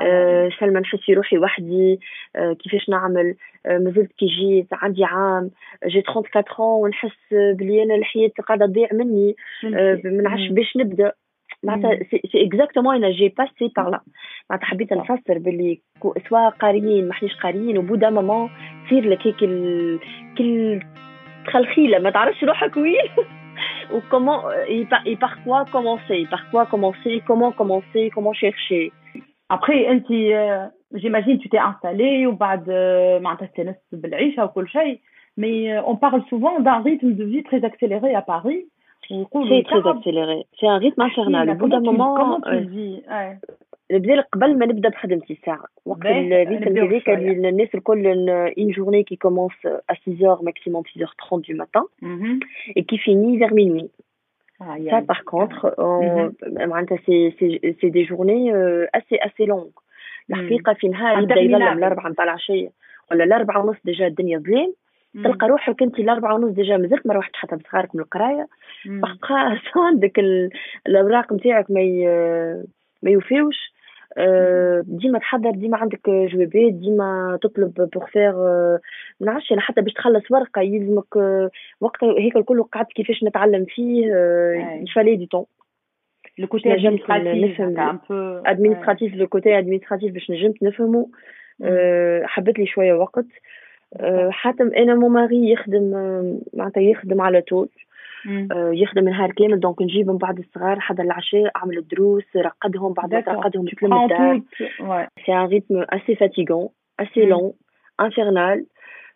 آه، 0.00 0.48
سلمى 0.60 0.80
نحس 0.80 0.98
في 1.00 1.14
روحي 1.14 1.38
وحدي. 1.38 2.00
آه، 2.36 2.52
كيفاش 2.52 2.88
نعمل؟ 2.88 3.34
آه، 3.66 3.78
مازلت 3.78 4.12
كي 4.12 4.26
جيت 4.26 4.66
عندي 4.72 5.04
عام. 5.04 5.50
j'ai 5.86 6.02
34 6.08 6.44
ans 6.56 6.60
ونحس 6.60 7.16
بلي 7.32 7.82
أنا 7.82 7.94
الحياة 7.94 8.30
قاعدة 8.48 8.66
تضيع 8.66 8.88
مني. 8.92 9.34
ما 9.62 10.22
نعرفش 10.22 10.48
باش 10.50 10.76
نبدأ. 10.76 11.12
معناتها 11.62 11.98
c'est 12.10 12.46
exactement 12.46 12.94
أنا 12.96 13.10
j'ai 13.10 13.28
passé 13.28 13.72
par 13.76 13.90
là 13.90 14.00
معناتها 14.50 14.66
حبيت 14.66 14.92
نفسر 14.92 15.38
باللي 15.38 15.80
سواء 16.28 16.50
قاريين 16.50 17.08
ماحناش 17.08 17.34
قاريين 17.34 17.78
و 17.78 17.81
au 17.81 17.87
bout 17.87 17.98
d'un 17.98 18.10
moment 18.10 18.50
تصير 18.86 19.08
لك 19.10 19.26
هيك 19.26 19.42
ال- 19.42 20.00
كل 20.38 20.80
تخلخيلة. 21.46 21.98
ما 21.98 22.10
تعرفش 22.10 22.44
روحك 22.44 22.76
وين. 22.76 22.94
و 23.92 23.98
comment 23.98 24.38
et 25.06 25.16
par 25.16 25.34
quoi 25.44 25.64
commencer 25.72 26.26
par 26.30 26.42
quoi 26.50 26.66
commencer 26.66 27.22
comment 27.28 27.52
commencer 27.52 28.10
comment 28.14 28.32
chercher 28.44 28.92
ابخي 29.51 29.87
انت 29.91 30.07
جيماجين 30.95 31.39
tu 31.39 31.47
t'es 31.47 31.59
installé 31.59 32.27
وبعد 32.27 32.65
آه، 32.69 33.19
معناتها 33.19 33.45
استانست 33.45 33.81
بالعيشه 33.91 34.43
وكل 34.45 34.67
شيء 34.69 34.99
مي 35.37 35.79
اون 35.79 35.95
بارل 35.95 36.23
سوفون 36.29 36.63
دان 36.63 36.83
ريتم 36.83 37.13
دو 37.13 37.25
في 37.25 37.41
تري 37.41 37.67
اكسيليري 37.67 38.17
ا 38.17 38.23
باريس 38.27 38.63
ويقولوا 39.11 39.61
c'est 39.61 39.65
très 39.65 39.83
accéléré 39.93 40.43
c'est 40.59 40.67
un 40.67 40.77
rythme 40.77 41.01
infernal 41.01 41.49
au 41.49 41.55
bout 41.55 41.69
d'un 41.69 41.81
moment 41.91 42.17
كومون 42.17 42.41
euh, 42.45 42.59
tu 42.59 42.65
dis 42.65 43.03
ouais. 43.09 43.49
نبدا 43.91 44.15
لك 44.15 44.27
قبل 44.33 44.57
ما 44.59 44.65
نبدا 44.65 44.89
بخدمتي 44.89 45.33
الساعه 45.33 45.63
وقت 45.85 45.99
باهي، 45.99 46.43
الريتم 46.43 46.69
نبداو 46.69 46.87
هذاك 46.87 47.03
شوية. 47.05 47.15
اللي 47.15 47.49
الناس 47.49 47.75
الكل 47.75 48.03
une 48.59 48.73
journée 48.73 49.03
qui 49.03 49.17
commence 49.17 49.65
à 49.91 49.93
6h 49.93 50.43
maximum 50.43 50.83
6h30 50.83 51.41
du 51.41 51.53
matin 51.55 51.83
Mhm. 52.01 52.39
et 52.77 52.83
qui 52.89 52.97
finit 53.05 53.37
vers 53.37 53.53
Aïe, 54.60 54.88
ça 54.90 55.02
par 55.02 55.24
contre 55.24 55.74
on- 55.78 56.32
معناتها 56.66 56.98
c'est 57.80 57.90
des 57.90 58.04
journées 58.04 58.52
euh, 58.52 58.86
assez 58.98 59.18
assez 59.20 59.46
longues. 59.46 59.78
الحقيقة 60.30 60.72
في 60.72 60.88
نهار 60.88 61.22
يبدا 61.22 61.40
يظلم. 61.40 61.78
الاربعه 61.78 62.08
نتاع 62.08 62.24
العشيه 62.24 62.68
ولا 63.10 63.24
الاربعه 63.24 63.64
ونص 63.66 63.76
déjà 63.84 64.06
الدنيا 64.06 64.38
ظلام 64.38 64.72
Mhm. 65.14 65.22
تلقى 65.24 65.48
روحك 65.48 65.82
انت 65.82 65.98
الاربعه 65.98 66.34
ونص 66.34 66.54
déjà 66.54 66.76
مازلت 66.76 67.06
ما 67.06 67.14
روحتش 67.14 67.36
حتى 67.38 67.56
بصغارك 67.56 67.94
من 67.94 68.00
القرايه 68.00 68.46
Mhm. 68.84 68.88
بقى 68.88 69.58
عندك 69.76 70.18
ال- 70.18 70.50
الاوراق 70.86 71.32
نتاعك 71.32 71.70
ما 71.70 71.80
ي- 71.80 72.64
ما 73.02 73.10
يوفيوش 73.10 73.73
ديما 74.82 75.18
تحضر 75.18 75.50
ديما 75.50 75.76
عندك 75.76 76.10
جوابات 76.10 76.72
ديما 76.72 77.38
تطلب 77.42 77.90
pour 77.94 78.06
faire 78.06 78.36
ما 79.20 79.26
نعرفش 79.26 79.52
أنا 79.52 79.60
حتى 79.60 79.80
باش 79.80 79.92
تخلص 79.92 80.30
ورقة 80.30 80.62
يلزمك 80.62 81.16
آه، 81.16 81.50
وقت 81.80 82.04
هيك 82.04 82.36
الكل 82.36 82.62
قعدت 82.62 82.92
كيفاش 82.92 83.24
نتعلم 83.24 83.64
فيه. 83.64 84.06
il 84.82 84.90
fallait 84.90 85.16
du 85.16 85.26
temps 85.26 85.44
نفهم 87.46 87.76
un 87.76 87.98
peu. 88.08 88.48
ادمنستراتيف 88.50 89.14
لو 89.14 89.26
كوتي 89.26 89.58
ادمنستراتيف 89.58 90.12
باش 90.12 90.30
نجمت 90.30 90.62
نفهمه 90.62 91.08
آه، 91.62 92.22
حبت 92.24 92.58
لي 92.58 92.66
شوية 92.66 92.92
وقت 92.92 93.26
آه، 93.96 94.30
حاتم 94.30 94.74
أنا 94.74 94.94
mon 94.94 95.08
mari 95.08 95.50
يخدم 95.50 95.94
آه، 95.94 96.38
معناتها 96.54 96.80
يخدم 96.80 97.20
على 97.20 97.40
طول. 97.40 97.68
آه، 97.68 97.84
يخدم 98.72 99.08
نهار 99.08 99.32
كامل 99.32 99.60
donc 99.60 99.82
نجيب 99.82 100.10
من 100.10 100.18
بعد 100.18 100.38
الصغار 100.38 100.80
حدا 100.80 101.02
العشاء 101.02 101.50
اعمل 101.56 101.78
الدروس 101.78 102.24
رقدهم 102.36 102.92
بعد 102.92 103.14
تو 103.14 103.80
تلم 103.80 103.92
الدار 103.94 104.40
rythme 105.48 105.84
assez 105.96 106.16
fatigant 106.16 106.70
assez 107.02 107.24
Mm. 107.26 107.30
long 107.32 107.52
infernal. 108.06 108.64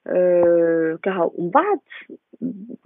آه، 0.06 0.98
كهو 1.02 1.30
ومن 1.34 1.50
بعد 1.50 1.78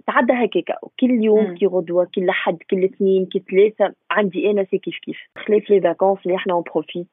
تعدى 0.07 0.33
هكاكا 0.33 0.73
كل 0.99 1.23
يوم. 1.23 1.55
كي 1.55 1.65
غدوة 1.65 2.07
كل 2.15 2.31
حد 2.31 2.57
كل 2.69 2.83
اثنين 2.83 3.25
كل 3.25 3.39
ثلاثة 3.51 3.93
عندي 4.11 4.51
أنا 4.51 4.63
c'est 4.63 4.77
كيف 4.77 4.97
كيف 4.99 5.17
خلاف 5.37 5.69
les 5.69 5.81
vacances 5.81 6.19
اللي 6.25 6.35
إحنا 6.37 6.53
on 6.53 6.63
profite 6.73 7.07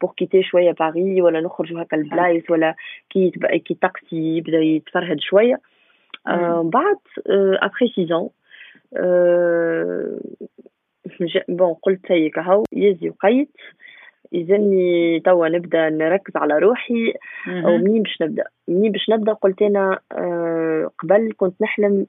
pour 0.00 0.12
quitter 0.16 0.42
شوية 0.42 0.72
باري 0.72 1.22
ولا 1.22 1.40
نخرجوا 1.40 1.82
هكا 1.82 1.96
البلايص 1.96 2.50
ولا 2.50 2.74
كي 3.10 3.32
كي 3.64 3.74
طقسي 3.74 4.36
يبدأ 4.36 4.58
يتفرهد 4.58 5.20
شوية. 5.20 5.54
آه، 5.54 5.58
من 5.58 5.73
بعد 6.62 6.96
ابخي 7.62 7.88
6 7.88 8.08
ans 8.18 8.30
bon 11.48 11.74
قلت 11.82 12.12
هيك 12.12 12.38
هاو 12.38 12.64
يزي 12.72 13.08
وقيت 13.10 13.50
يلزمني 14.32 15.20
توا 15.20 15.48
نبدأ 15.48 15.88
نركز 15.90 16.36
على 16.36 16.58
روحي 16.58 17.12
Mhm. 17.12 17.48
أو 17.66 17.76
منين 17.78 18.02
باش 18.02 18.22
نبدأ 18.22 18.44
منين 18.68 18.92
باش 18.92 19.10
نبدأ 19.10 19.32
قلت 19.32 19.62
أنا 19.62 19.98
آه، 20.12 20.90
قبل 20.98 21.32
كنت 21.36 21.62
نحلم 21.62 22.06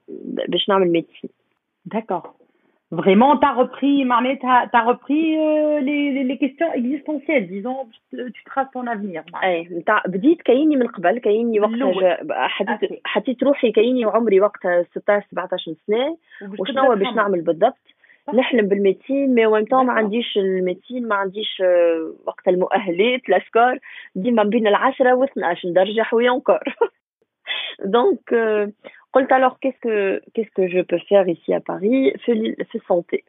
باش 0.48 0.68
نعمل 0.68 0.88
médecine 0.92 1.30
D'accord. 1.94 2.26
Vraiment, 2.92 3.36
tu 3.36 3.44
as 3.44 3.52
repris, 3.52 4.04
carnet, 4.04 4.38
tu 4.38 4.46
as, 4.46 4.84
repris 4.84 5.36
euh, 5.36 5.80
les, 5.80 6.22
les, 6.22 6.38
questions 6.38 6.72
existentielles, 6.72 7.48
disons, 7.48 7.88
tu, 8.10 8.44
traces 8.44 8.70
ton 8.72 8.86
avenir. 8.86 9.24
اي 9.44 9.68
نتاع 9.70 10.02
بديت 10.06 10.42
carnet 10.42 10.76
من 10.76 10.86
قبل 10.86 11.18
carnet 11.18 11.60
حديت 12.30 12.82
okay. 12.82 13.00
حطيت 13.04 13.42
روحي 13.42 13.72
carnet 13.72 14.06
وعمري 14.06 14.40
وقتها 14.40 14.82
16 14.82 15.26
17 15.30 15.74
سنة 15.86 16.16
وشنو 16.58 16.94
باش. 16.94 17.14
نعمل 17.14 17.40
بالضبط. 17.40 17.78
نحلم 18.34 18.68
بالميديسين 18.68 19.34
مي 19.34 19.46
وان 19.46 19.64
ما. 19.72 19.92
عنديش 19.92 20.36
الميديسين 20.36 21.08
ما 21.08 21.14
عنديش 21.14 21.62
آه، 21.64 22.12
وقت 22.26 22.48
المؤهلات 22.48 23.28
لاسكور 23.28 23.78
ديما 24.14 24.42
بين 24.42 24.66
العشرة 24.66 25.14
و 25.14 25.24
12 25.24 25.68
درجة 25.68 26.02
حوي 26.02 26.30
انكور 26.30 26.60
دونك 27.85 28.33
آه، 28.33 28.71
قلت 29.13 29.33
alors 29.33 29.55
qu'est-ce 29.61 29.79
que 29.87 30.19
qu'est-ce 30.33 30.51
que 30.57 30.67
je 30.73 30.81
peux 30.81 30.99
faire 31.09 31.27
ici 31.27 31.53
à 31.53 31.59
Paris 31.59 32.17
في 32.25 32.31
ال- 32.31 32.65
في 32.65 32.75
السونتي 32.75 33.23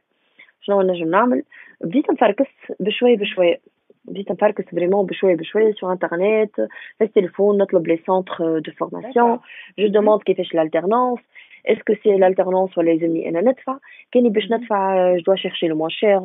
شنو 0.61 0.83
نجم 0.83 1.11
نعمل 1.11 1.43
بديت 1.81 2.11
نفركس 2.11 2.47
بشوية 2.81 3.17
بشوية 3.17 3.61
بديت 4.05 4.31
نفركس 4.33 4.65
فريمون 4.65 5.07
بشوية 5.07 5.37
بشوية 5.37 5.73
sur 5.73 5.95
internet 5.97 6.67
في 6.99 7.05
التليفون 7.05 7.59
نطلب 7.59 7.87
لي 7.87 7.97
سونتر 8.07 8.59
دو 8.59 8.73
فورماسيون 8.73 9.37
D'accord. 9.39 9.41
جو 9.79 9.87
دوموند 9.87 10.23
كيفاش 10.23 10.57
l'alternance 10.57 11.21
est-ce 11.69 11.83
que 11.91 11.95
c'est 12.03 12.19
l'alternance 12.19 12.79
ولا 12.79 12.91
يلزمني 12.91 13.29
انا 13.29 13.41
ندفع 13.41 13.77
كاني 14.13 14.29
باش 14.29 14.51
ندفع 14.53 15.13
جو 15.17 15.23
دوا 15.23 15.37
شيرشي 15.37 15.67
لو 15.69 15.77
موان 15.77 15.91
شير 15.91 16.19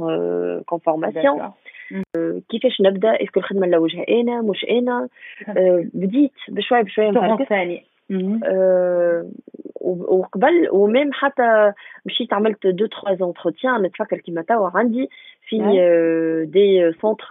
كون 0.65 0.79
فورماسيون 0.79 1.39
D'accord. 1.39 1.51
كيفاش 2.50 2.81
نبدا 2.81 3.24
اسكو 3.24 3.39
الخدمه 3.39 3.67
نلوجها 3.67 4.05
انا 4.10 4.41
مش 4.41 4.65
انا 4.69 5.10
آه، 5.50 5.86
بديت 5.93 6.31
بشويه 6.50 6.81
بشويه 6.81 7.12
Te 7.12 7.17
نفركس 7.17 7.51
renseigner. 8.12 8.38
Mhm. 8.38 8.40
آه، 8.45 9.31
وقبل 9.85 10.69
و 10.73 10.80
même 10.80 11.12
حتى 11.12 11.73
مشيت 12.07 12.33
عملت 12.33 12.66
deux 12.66 12.87
trois 12.87 13.14
entretiens 13.14 13.82
نتفكر 13.83 14.19
كيما 14.19 14.42
توا 14.42 14.71
عندي 14.75 15.09
في. 15.49 15.57
آه، 15.81 16.45
des 16.44 16.92
centres 17.00 17.26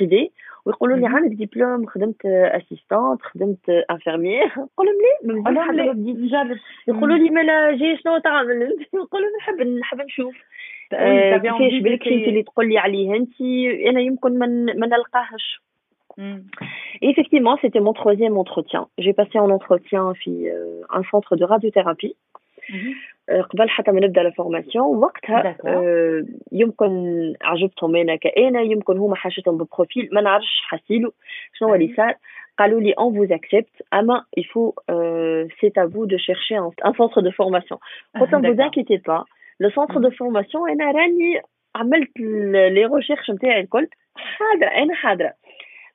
privés 0.00 0.30
ويقولوا 0.64 0.96
لي 0.96 1.06
عندك 1.06 1.36
دبلوم 1.46 1.86
خدمت 1.86 2.26
assistante 2.26 3.22
خدمت 3.22 3.68
infirmière 3.90 4.46
نقول 4.46 4.86
لهم 4.86 4.96
ليه؟ 4.96 5.40
نقول 5.40 5.54
لهم 5.54 5.70
نجرب 6.00 6.58
يقولوا 6.88 7.16
لي 7.16 7.30
ما 7.30 7.42
جاي 7.76 7.96
شنو 7.96 8.18
تعمل؟ 8.18 8.58
نقول 8.94 9.22
لهم 9.22 9.30
نحب 9.38 9.60
نحب 9.60 10.00
نشوف. 10.00 10.34
آه، 10.92 11.36
كيفاش 11.36 11.82
بالك 11.82 12.08
انت 12.08 12.28
اللي 12.28 12.42
تقول 12.42 12.68
لي 12.68 12.78
عليه 12.78 13.14
انت 13.16 13.40
أنا 13.90 14.00
يمكن 14.00 14.38
ما 14.38 14.86
نلقاهش. 14.86 15.60
effectivement, 17.01 17.57
c'était 17.61 17.79
mon 17.79 17.93
troisième 17.93 18.37
entretien. 18.37 18.87
J'ai 18.97 19.13
passé 19.13 19.37
un 19.39 19.49
entretien 19.49 20.13
في 20.13 20.51
un 20.89 21.03
centre 21.11 21.35
de 21.35 21.45
radiothérapie. 21.45 22.15
قبل 23.29 23.69
حتى 23.69 23.91
ما 23.91 23.99
نبدا 23.99 24.21
الفورماسيون 24.21 24.97
وقتها 24.97 25.57
يمكن 26.51 27.33
عجبتهم 27.41 27.95
انا 27.95 28.15
كأنا 28.15 28.61
يمكن 28.61 28.97
هما 28.97 29.15
حاجتهم 29.15 29.57
ببروفيل 29.57 30.09
ما 30.11 30.21
نعرفش 30.21 30.61
حاسيلو 30.61 31.13
شنو 31.53 31.69
هو 31.69 31.75
اللي 31.75 31.93
صار 31.97 32.15
قالوا 32.59 32.81
لي 32.81 32.93
on 32.93 33.11
vous 33.11 33.33
accepte 33.33 33.81
اما 33.93 34.25
il 34.39 34.43
faut 34.43 34.73
euh, 34.91 35.47
c'est 35.59 35.77
à 35.77 35.85
vous 35.85 36.05
de 36.05 36.17
chercher 36.17 36.55
un, 36.55 36.69
un 36.83 36.93
centre 36.93 37.21
de 37.21 37.29
formation 37.29 37.77
قلت 38.19 38.31
لهم 38.31 38.55
vous 38.55 38.61
inquiétez 38.61 38.99
pas 38.99 39.23
le 39.59 39.69
centre 39.69 39.99
de 39.99 40.09
formation 40.09 40.69
انا 40.69 40.91
راني 40.91 41.41
عملت 41.75 42.19
لي 42.19 42.85
ريشيرش 42.85 43.31
نتاعي 43.31 43.59
الكل 43.61 43.87
حاضره 44.15 44.67
انا 44.67 44.93
حاضره 44.93 45.33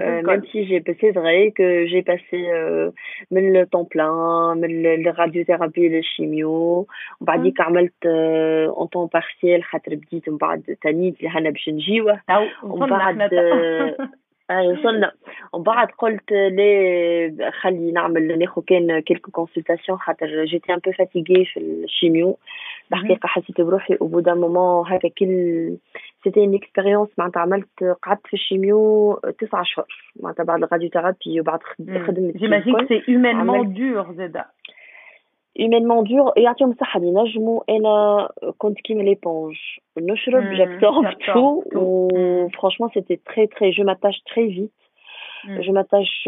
Euh, 0.00 0.22
même 0.22 0.42
si 0.50 0.66
j'ai 0.66 0.82
c'est 1.00 1.10
vrai 1.10 1.52
que 1.54 1.86
j'ai 1.86 2.02
passé 2.02 2.48
euh, 2.48 2.90
من 3.30 3.52
le 3.52 3.66
temps 3.66 3.84
plein 3.84 4.54
من 4.54 4.86
الراديوثيرابي 4.86 5.88
للشيميو 5.88 6.50
ومن 6.50 6.86
بعد 7.20 7.60
عملت 7.60 8.06
en 8.76 8.86
temps 8.86 9.08
partiel 9.08 9.62
خاطر 9.62 9.94
بديت 9.94 10.28
من 10.28 10.36
بعد 10.36 10.76
تانيت 10.82 11.18
اللي 11.18 11.28
هنا 11.28 11.50
باش 11.50 11.68
نجيوه 11.68 12.20
ومن 12.62 12.88
بعد 12.88 13.32
اي 13.32 13.96
وصلنا 14.51 15.11
ومن 15.53 15.63
بعد 15.63 15.87
قلت 15.97 16.31
ليه 16.31 17.51
خلي 17.61 17.91
نعمل 17.91 18.39
ناخذ 18.39 18.61
كان 18.61 18.99
quelques 18.99 19.31
consultations 19.31 19.99
خاطر 19.99 20.45
j'étais 20.45 20.73
un 20.73 20.79
peu 20.85 20.91
fatiguée 20.91 21.45
في 21.45 21.59
ال 21.59 21.70
chimio 21.70 22.37
الحقيقة 22.93 23.27
حسيت 23.27 23.61
بروحي 23.61 23.97
au 24.01 24.07
bout 24.07 24.20
d'un 24.20 24.33
moment 24.33 24.87
هكا 24.87 25.09
كل 25.09 25.77
c'était 26.23 26.43
une 26.43 26.55
expérience 26.55 27.09
معناتها 27.17 27.39
عملت 27.39 27.83
قعدت 28.03 28.27
في 28.27 28.33
ال 28.33 28.44
chimio 28.44 29.13
تسعة 29.39 29.61
اشهر 29.61 29.85
معناتها 30.21 30.43
بعد 30.43 30.63
ال 30.63 30.89
radiothérapie 30.89 31.39
وبعد 31.39 31.59
خدمت 32.07 32.37
جيماجين 32.37 32.87
سي 32.87 33.03
هيومانمون 33.07 33.73
دور 33.73 34.13
زادا 34.13 34.45
humainement 35.57 36.03
dur. 36.03 36.33
يعطيهم 36.37 36.71
الصحة 36.71 36.99
اللي 36.99 37.11
نجموا 37.11 37.61
أنا 37.69 38.29
كنت 38.57 38.79
كيما 38.79 39.03
l'éponge 39.03 39.55
نشرب 39.97 40.43
j'absorbe 40.43 41.07
tout. 41.33 41.63
ou 41.75 42.49
franchement 42.53 42.89
c'était 42.93 43.19
très 43.29 43.47
très 43.47 43.71
je 43.71 43.83
m'attache 43.83 44.23
très 44.25 44.47
vite. 44.47 44.71
Je 45.47 45.71
m'attache 45.71 46.27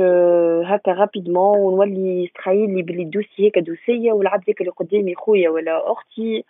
هكا 0.65 0.93
rapidement 0.93 1.57
ونولي 1.57 2.25
استخيل 2.25 2.81
ب 2.81 2.87
les 2.87 3.03
dossiers 3.03 3.45
هيك 3.45 3.59
دوسية 3.59 4.11
والعبد 4.11 4.43
هيك 4.47 4.61
اللي 4.61 4.71
قدامي 4.71 5.15
خويا 5.15 5.49
ولا 5.49 5.91
أختي 5.91 6.43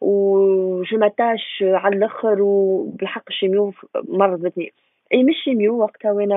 و 0.00 0.82
je 0.82 0.98
m'attache 0.98 1.62
على 1.62 1.96
الآخر 1.96 2.42
وبالحق 2.42 3.22
ال 3.28 3.34
chimio 3.34 3.72
مرضتني 4.08 4.72
اي 5.12 5.22
مش 5.22 5.36
chimio 5.44 5.78
وقتها 5.78 6.12
وين 6.12 6.32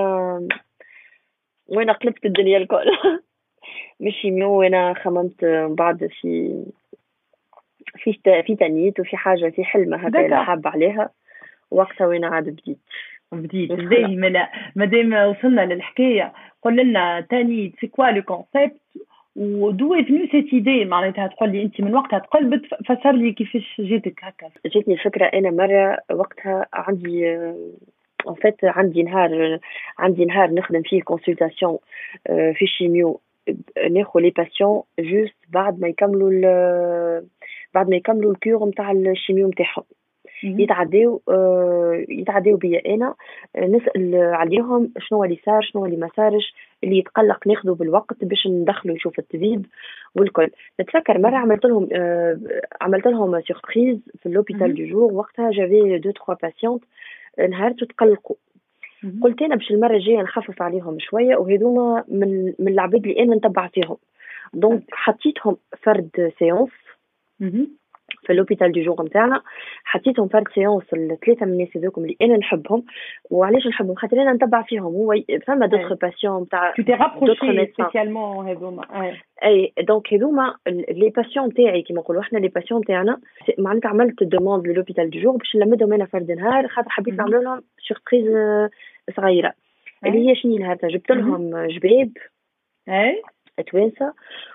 وين 1.68 1.90
قلبت 1.92 2.26
الدنيا 2.26 2.58
الكل 2.58 2.92
مش 4.04 4.14
chimio 4.22 4.52
وأنا 4.52 4.94
خممت 4.94 5.46
بعد 5.70 6.10
في 6.22 6.64
في 7.98 8.20
في 8.46 8.56
تنيت 8.56 9.00
وفي 9.00 9.18
حاجة 9.18 9.50
في 9.50 9.64
حلمة 9.64 9.98
هكا 9.98 10.44
حابة 10.44 10.70
عليها. 10.70 11.10
وقتها 11.72 12.08
وين 12.08 12.26
عاد 12.26 12.44
بديت. 12.44 12.78
بديت. 13.32 13.72
إزاي 13.72 14.16
مادام 14.76 15.14
وصلنا 15.14 15.62
للحكاية 15.62 16.34
قول 16.62 16.78
لنا 16.78 17.22
تاني 17.30 17.74
c'est 17.82 17.88
quoi 17.88 18.06
le 18.06 18.22
concept 18.22 18.80
و 19.36 19.49
d'où 19.49 20.04
vient 20.04 20.28
cette 20.32 20.54
idée 20.54 20.86
معناتها 20.86 21.28
تقول 21.28 21.52
لي 21.52 21.62
أنت 21.64 21.82
من 21.82 21.96
وقتها 21.96 22.20
تقلبت 22.20 22.66
فسر 22.86 23.12
لي 23.12 23.32
كيفاش 23.32 23.82
جاتك 23.82 24.20
هكا. 24.24 24.50
جاتني 24.66 24.94
الفكرة 24.94 25.26
أنا 25.26 25.52
مرة 25.52 25.98
وقتها 26.12 26.66
عندي 26.74 27.36
en 28.28 28.34
fait 28.42 28.64
عندي 28.64 29.04
نهار 29.04 29.60
عندي 30.00 30.26
نهار 30.26 30.54
نخدم 30.54 30.82
فيه 30.82 31.02
consultation 31.02 31.78
في 32.26 32.62
ال 32.62 32.69
chimio. 32.69 33.20
ناخذ 33.92 34.20
les 34.20 34.30
patients 34.30 34.82
juste 35.00 35.36
بعد 35.50 35.80
ما 35.80 35.88
يكملوا 35.88 37.22
بعد 37.74 37.90
ما 37.90 37.96
يكملوا 37.96 38.32
ال 38.32 38.39
cure 38.39 38.70
نتاع 38.70 38.92
ال 38.92 39.00
chimio 39.00 39.48
نتاعهم 39.48 39.84
يتعداو 40.44 41.22
آه 41.30 42.06
يتعداو 42.10 42.58
بيا. 42.58 42.94
أنا 42.94 43.16
نسأل 43.58 44.16
عليهم 44.16 44.92
شنو 45.00 45.24
اللي 45.24 45.40
صار 45.46 45.62
شنو 45.62 45.86
اللي 45.86 45.98
ما 45.98 46.10
صارش 46.18 46.54
اللي 46.84 46.98
يتقلق 46.98 47.48
ناخذه 47.48 47.72
بالوقت 47.72 48.26
باش 48.26 48.48
ندخلوا 48.48 48.96
نشوف 48.96 49.20
الطبيب 49.20 49.66
والكل. 50.16 50.50
نتفكر 50.82 51.18
مرة 51.18 51.36
عملت 51.36 51.66
لهم 51.66 51.90
آه 51.94 52.40
عملت 52.82 53.08
لهم 53.08 53.42
surprise 53.42 54.00
في 54.24 54.30
l'hôpital 54.30 54.76
de 54.76 54.86
jour 54.86 55.14
وقتها 55.14 55.52
j'avais 55.52 55.98
deux 55.98 56.12
trois 56.12 56.36
patientes 56.44 56.84
نهار 57.50 57.72
تقلقوا 57.72 58.36
قلت 59.22 59.42
أنا 59.42 59.56
باش 59.56 59.72
المرة 59.72 59.96
الجاية 59.96 60.22
نخفف 60.22 60.62
عليهم 60.62 61.00
شوية 61.00 61.36
وهذوما 61.36 62.04
من 62.08 62.54
من 62.60 62.68
العباد 62.68 63.08
اللي 63.08 63.24
أنا 63.24 63.36
نتبع 63.36 63.68
فيهم 63.68 63.98
donc 64.54 64.84
حطيتهم 64.92 65.58
فرد 65.84 66.32
séance 66.40 66.70
في 68.28 68.34
l'hôpital 68.34 68.72
de 68.72 68.82
jour 68.82 69.06
نتاعنا. 69.06 69.42
حطيتهم 69.84 70.28
فرد 70.28 70.48
séance 70.56 70.84
الثلاثة 70.94 71.46
من 71.46 71.54
الناس 71.54 71.78
هذوكم 71.78 72.02
اللي 72.02 72.18
أنا 72.22 72.38
نحبهم. 72.38 72.84
وعلاش 73.32 73.68
نحبهم؟ 73.68 73.96
خاطر 73.96 74.22
أنا 74.22 74.34
نتبع 74.34 74.62
فيهم. 74.62 74.84
هو 74.84 75.16
فما 75.48 75.66
دوتر 75.66 75.94
باسيون 75.94 76.48
تي 76.50 76.94
رابروشي 76.94 77.68
سبيسيالمون 77.78 78.48
هذوما. 78.48 79.12
أي. 79.44 79.74
دونك 79.80 80.14
هذوما 80.14 80.56
les 80.68 81.10
patients 81.10 81.54
تاعي 81.54 81.82
كيما 81.82 82.00
نقولوا 82.00 82.22
إحنا 82.22 82.40
les 82.40 82.48
patients 82.48 82.82
تاعنا 82.82 83.20
معناتها 83.58 83.90
عملت 83.90 84.24
demande 84.24 84.68
ل 84.68 84.72
l'hôpital 84.72 85.10
de 85.10 85.20
jour 85.20 85.38
باش 85.38 85.56
نلمدهم 85.56 85.94
أنا 85.94 86.06
فرد 86.06 86.32
نهار 86.32 86.68
خاطر 86.68 86.90
حبيت 86.90 87.14
نعمل 87.14 87.44
لهم 87.44 87.62
surprise 87.78 88.28
صغيرة. 89.18 89.54
اللي 90.06 90.30
هي 90.30 90.36
شنو 90.36 90.66
هذا؟ 90.66 90.88
جبت 90.88 91.12
لهم 91.12 91.68
جباب 91.68 92.12
اي 92.90 93.24
توانسه 93.72 94.14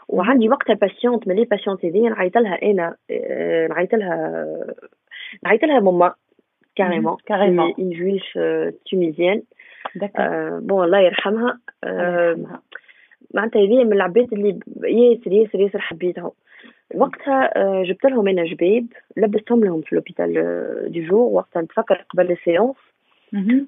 وعندي 0.08 0.48
وقتها 0.48 0.74
patiente 0.74 1.28
من 1.28 1.34
les 1.37 1.44
patientes 1.44 1.84
هذيا 1.84 2.11
نعيط 2.11 2.38
لها 2.38 2.62
أنا 2.62 2.96
نعيط 3.70 3.94
لها 3.94 4.46
نعيط 5.44 5.64
لها 5.64 5.80
ماما. 5.80 6.14
carrément 6.76 7.16
carrément 7.26 7.74
une 7.78 7.90
juive 7.90 8.38
tunisienne 8.90 9.42
bon 10.61 10.84
الله 10.84 11.00
يرحمها 11.00 11.58
معناتها 13.34 13.62
هذه 13.62 13.84
من 13.84 13.92
العباد 13.92 14.32
اللي 14.32 14.58
ياسر 14.84 15.32
ياسر 15.32 15.61
ياسر 15.61 15.80
حبيتهم. 15.80 16.30
وقتها 16.94 17.52
جبت 17.82 18.04
لهم 18.04 18.28
أنا 18.28 18.44
جباب 18.44 18.87
لبستهم 19.16 19.64
لهم 19.64 19.80
في 19.80 19.94
l'hôpital 19.94 20.32
de 20.92 21.06
jour 21.06 21.32
وقتها 21.32 21.62
نتفكر 21.62 22.04
قبل 22.11 22.30
ال 22.32 22.39
séance 22.39 22.76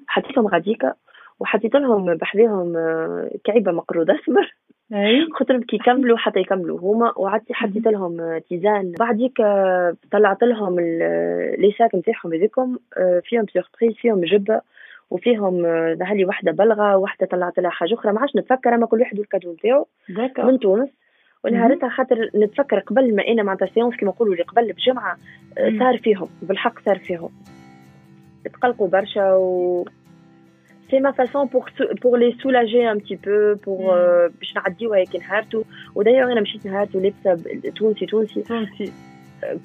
حطيتهم 0.07 0.47
غاديكا 0.47 0.93
وحطيت 1.39 1.75
لهم 1.75 2.15
بحذاهم 2.15 2.73
كعيبه 3.43 3.71
مقروضه 3.71 4.15
اسمر 4.15 4.55
خاطر 5.39 5.59
كي 5.59 5.75
يكملوا 5.75 6.17
حتى 6.17 6.39
يكملوا 6.39 6.79
هما 6.79 7.13
وعدت 7.17 7.51
حطيت 7.51 7.87
لهم 7.87 8.39
tisane. 8.49 8.93
بعديك 8.99 9.37
طلعت 10.11 10.43
لهم 10.43 10.79
les 11.59 11.73
sacs 11.77 11.95
نتاعهم 11.95 12.33
هذيكم 12.33 12.77
فيهم 13.23 13.45
surprise 13.53 13.95
فيهم 14.01 14.21
جبة 14.21 14.61
وفيهم 15.09 15.61
ظهر 15.95 16.25
وحدة 16.25 16.51
بلغة 16.51 16.97
وحدة 16.97 17.27
طلعت 17.27 17.59
لها 17.59 17.71
حاجة 17.71 17.93
أخرى. 17.93 18.13
ما 18.13 18.19
عادش 18.19 18.35
نتفكر 18.35 18.75
أما 18.75 18.85
كل 18.85 18.99
واحد 18.99 19.19
وال 19.19 19.27
cadeau 19.27 19.53
نتاعو 19.53 19.87
من 20.47 20.59
تونس. 20.59 20.89
ونهارتها 21.45 21.89
خاطر 21.89 22.29
نتفكر 22.35 22.79
قبل 22.79 23.15
ما 23.15 23.27
أنا 23.27 23.43
معناتها 23.43 23.65
séance 23.65 23.95
كيما 23.95 24.11
نقولوا 24.11 24.33
اللي 24.33 24.43
قبل 24.43 24.73
بجمعة 24.73 25.17
صار 25.79 25.97
فيهم 25.97 26.29
بالحق 26.41 26.79
صار 26.85 26.99
فيهم. 26.99 27.29
تقلقوا 28.45 28.87
برشا 28.87 29.33
و 29.33 29.85
c'est 30.91 30.99
ma 30.99 31.11
façon 31.11 31.45
pour 31.45 31.71
pour 32.01 32.19
les 32.19 32.35
soulager 32.43 32.91
un 32.91 32.97
petit 32.97 33.19
peu 33.25 33.55
pour 33.65 34.27
باش 34.27 34.55
نعديو 34.55 34.93
هيك 34.93 35.15
نهارتو. 35.15 35.63
ودايوغ 35.95 36.31
أنا 36.31 36.41
مشيت 36.41 36.65
نهارتو 36.65 36.99
لابسة 36.99 37.43
تونسي 37.75 38.05
تونسي. 38.05 38.41
تونسي. 38.41 38.91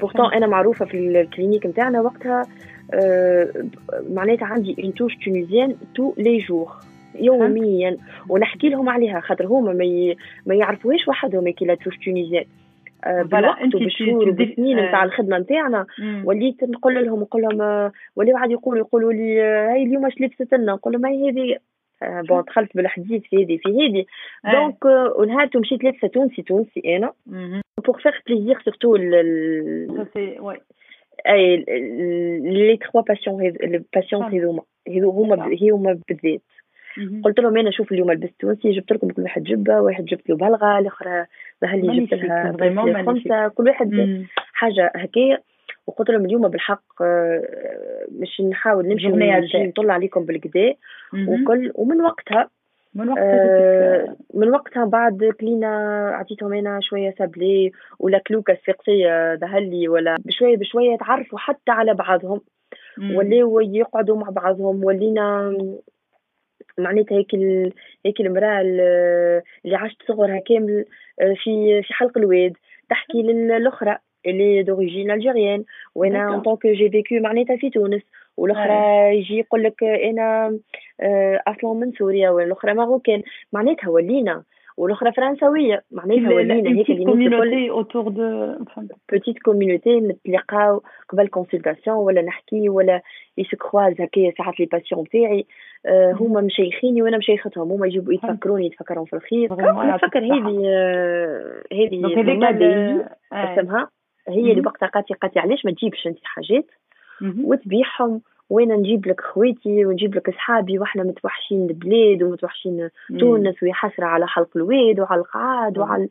pourtant 0.00 0.32
أنا 0.32 0.46
معروفة 0.46 0.84
في 0.84 0.96
ال 0.96 1.04
clinique 1.04 1.66
نتاعنا 1.66 2.00
وقتها 2.00 2.42
معناتها 4.10 4.46
عندي 4.46 4.76
une 4.78 4.94
touche 4.94 5.16
tunisienne 5.24 5.76
tous 5.94 6.14
les 6.18 6.38
jours 6.38 6.72
يوميا. 7.20 7.96
ونحكي 8.28 8.68
لهم 8.68 8.88
عليها 8.88 9.20
خاطر 9.20 9.46
هما 9.46 9.72
ما 9.72 10.14
ما 10.46 10.54
يعرفوهاش 10.54 11.08
وحدهم 11.08 11.50
كي 11.50 11.64
la 11.64 11.74
touche 11.74 11.96
tunisienne 12.04 12.44
بالوقت 13.06 13.74
وبالشهور 13.74 14.28
وبالسنين 14.28 14.76
نتاع 14.76 15.04
الخدمة 15.04 15.38
نتاعنا. 15.38 15.86
وليت 16.24 16.64
نقول 16.64 17.04
لهم 17.04 17.20
نقول 17.20 17.42
لهم 17.42 17.90
ولاو 18.16 18.36
عاد 18.36 18.50
يقولوا 18.50 18.80
يقولوا 18.80 19.12
لي 19.12 19.40
هاي 19.40 19.82
اليوم 19.82 20.06
اش 20.06 20.20
لبست 20.20 20.54
لنا؟ 20.54 20.72
نقول 20.72 20.92
لهم 20.92 21.06
هاي 21.06 21.30
هذه. 21.30 21.56
Bon 22.28 22.42
دخلت 22.42 22.76
بالحديث 22.76 23.22
في 23.22 23.36
هذه 23.44 23.56
في 23.56 23.68
هذه. 23.68 24.04
donc 24.52 24.84
ونهار 25.18 25.50
مشيت 25.56 25.84
لابسة 25.84 26.08
تونسي 26.08 26.42
تونسي 26.42 26.96
أنا. 26.96 27.12
pour 27.86 28.00
faire 28.00 28.12
plaisir 28.26 28.58
surtout 28.64 28.96
et 31.28 31.56
les 32.40 32.76
trois 32.76 33.00
patients 33.00 34.32
هذوما 34.32 34.62
هذوما 34.88 35.56
هما 35.72 35.98
بالذات 36.08 36.40
قلت 37.24 37.40
لهم 37.40 37.56
أنا 37.56 37.70
شوف 37.70 37.92
اليوم 37.92 38.12
لبست 38.12 38.34
تونسي 38.40 38.70
جبت 38.70 38.92
لكم 38.92 39.08
كل 39.08 39.22
واحد 39.22 39.42
جبة 39.42 39.80
واحد 39.80 40.04
جبت 40.04 40.30
له 40.30 40.36
بلغة 40.36 40.78
الأخرى 40.78 41.26
اللي 41.62 42.06
جبت 42.06 42.14
لها 42.14 42.52
خمسة 43.02 43.48
كل 43.48 43.66
واحد 43.66 44.24
حاجة 44.36 44.92
هكايا 44.96 45.38
وقلت 45.86 46.10
لهم 46.10 46.24
اليوم 46.24 46.48
بالحق 46.48 46.82
مش 48.20 48.40
نحاول 48.40 48.88
نمشي 48.88 49.08
نطلع 49.66 49.94
عليكم 49.94 50.24
بالكدا. 50.24 50.74
وكل 51.28 51.72
ومن 51.74 52.00
وقتها 52.00 52.48
من 52.94 53.08
وقتها 53.08 53.24
آه 53.24 54.16
من 54.34 54.50
وقتها 54.50 54.84
بعد 54.84 55.24
كلينا 55.40 55.68
عطيتهم 56.14 56.52
أنا 56.52 56.78
شوية 56.82 57.14
سابلي 57.18 57.72
ولا 57.98 58.18
كلوكا 58.18 58.52
السقسية 58.52 59.34
ذهلي 59.34 59.88
ولا 59.88 60.16
بشوية 60.24 60.56
بشوية 60.56 60.96
تعرفوا 60.96 61.38
حتى 61.38 61.70
على 61.70 61.94
بعضهم. 61.94 62.40
ولاو 63.16 63.60
يقعدوا 63.60 64.16
مع 64.16 64.30
بعضهم 64.30 64.84
ولينا 64.84 65.58
معناتها 66.78 67.18
هيك 67.18 67.34
ال... 67.34 67.72
هيك 68.06 68.20
المرأة 68.20 68.60
اللي 68.60 69.76
عاشت 69.76 69.96
صغرها 70.08 70.38
كامل 70.38 70.84
آه، 71.20 71.34
في 71.44 71.82
في 71.82 71.94
حلق 71.94 72.18
الواد. 72.18 72.52
تحكي 72.90 73.22
للأخرى 73.22 73.98
اللي 74.26 74.62
d'origine 74.62 75.10
algérienne 75.10 75.64
وأنا 75.94 76.34
en 76.34 76.40
tant 76.42 76.56
que 76.56 76.66
j'ai 76.66 76.90
vécu 76.90 77.14
معناتها 77.14 77.56
في 77.56 77.70
تونس. 77.70 78.02
والأخرى 78.36 79.16
يجي 79.16 79.38
يقول 79.38 79.62
لك 79.62 79.84
أنا 79.84 80.58
آه، 81.00 81.42
أصلا 81.46 81.72
من 81.72 81.92
سوريا 81.92 82.30
والأخرى 82.30 82.74
marocaine. 82.74 83.22
معناتها 83.52 83.88
ولينا. 83.88 84.42
والاخرى 84.76 85.12
فرنسويه 85.12 85.82
معناتها 85.90 86.34
ولينا 86.34 86.70
هيك 86.78 86.90
اللي 86.90 87.04
كوميونيتي 87.04 87.70
اوتور 87.70 88.08
دو 88.08 88.54
بوتيت 89.12 89.38
كوميونيتي 89.38 90.00
نتلاقاو 90.00 90.82
قبل 91.08 91.28
consultation 91.28 91.96
ولا 91.96 92.22
نحكي 92.22 92.68
ولا 92.68 93.02
se 93.38 93.54
croise 93.54 94.00
هكايا 94.00 94.32
ساعات 94.38 94.60
les 94.60 94.66
patients 94.66 95.04
تاعي 95.04 95.46
هما 96.20 96.40
مشيخيني 96.40 97.02
وأنا 97.02 97.18
مشيختهم 97.18 97.72
هما 97.72 97.86
يجيبوا 97.86 98.12
يتفكروني 98.12 98.66
يتفكرون 98.66 99.04
في 99.04 99.16
الخير. 99.16 99.52
نفكر 99.94 100.18
هذه 100.18 100.58
هذه 101.72 103.04
اسمها؟ 103.32 103.88
هي 104.28 104.50
اللي 104.50 104.62
وقتها 104.66 104.86
قاتي 104.86 105.14
قاتي 105.14 105.38
علاش 105.38 105.64
ما 105.64 105.70
تجيبش 105.70 106.06
أنت 106.06 106.18
حاجات؟ 106.22 106.66
وتبيعهم. 107.44 108.20
وين 108.50 108.72
نجيب 108.72 109.06
لك 109.06 109.20
خواتي 109.20 109.86
ونجيب 109.86 110.14
لك 110.14 110.28
اصحابي 110.28 110.78
وإحنا 110.78 111.02
متوحشين 111.02 111.66
البلاد 111.66 112.22
ومتوحشين 112.22 112.88
تونس 113.20 113.62
ويحسرة 113.62 114.04
على 114.04 114.26
حلق 114.26 114.56
الواد 114.56 115.00
وعلى 115.00 115.20
القعاد 115.20 115.78
وعلى 115.78 116.08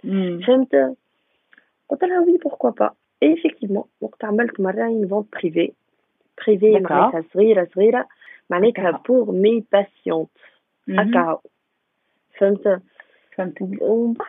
فهمت؟ 0.48 0.95
قلت 1.89 2.04
لها 2.04 2.19
oui 2.20 2.38
pourquoi 2.38 2.70
pas 2.70 2.91
et 3.24 3.34
effectivement 3.34 3.84
وقت 4.02 4.24
عملت 4.24 4.60
مرة 4.60 4.84
une 4.84 5.08
vente 5.08 5.28
privée 5.34 5.72
privée 6.48 6.80
معناتها 6.80 7.24
صغيرة 7.34 7.67
صغيرة. 7.76 8.08
معناتها 8.50 9.02
pour 9.08 9.32
mes 9.32 9.63
patientes 9.72 10.30
هكا 10.89 11.39
فهمت؟ 12.39 12.82
فهمت. 13.38 13.62
ومن 13.82 14.13
بعد 14.13 14.28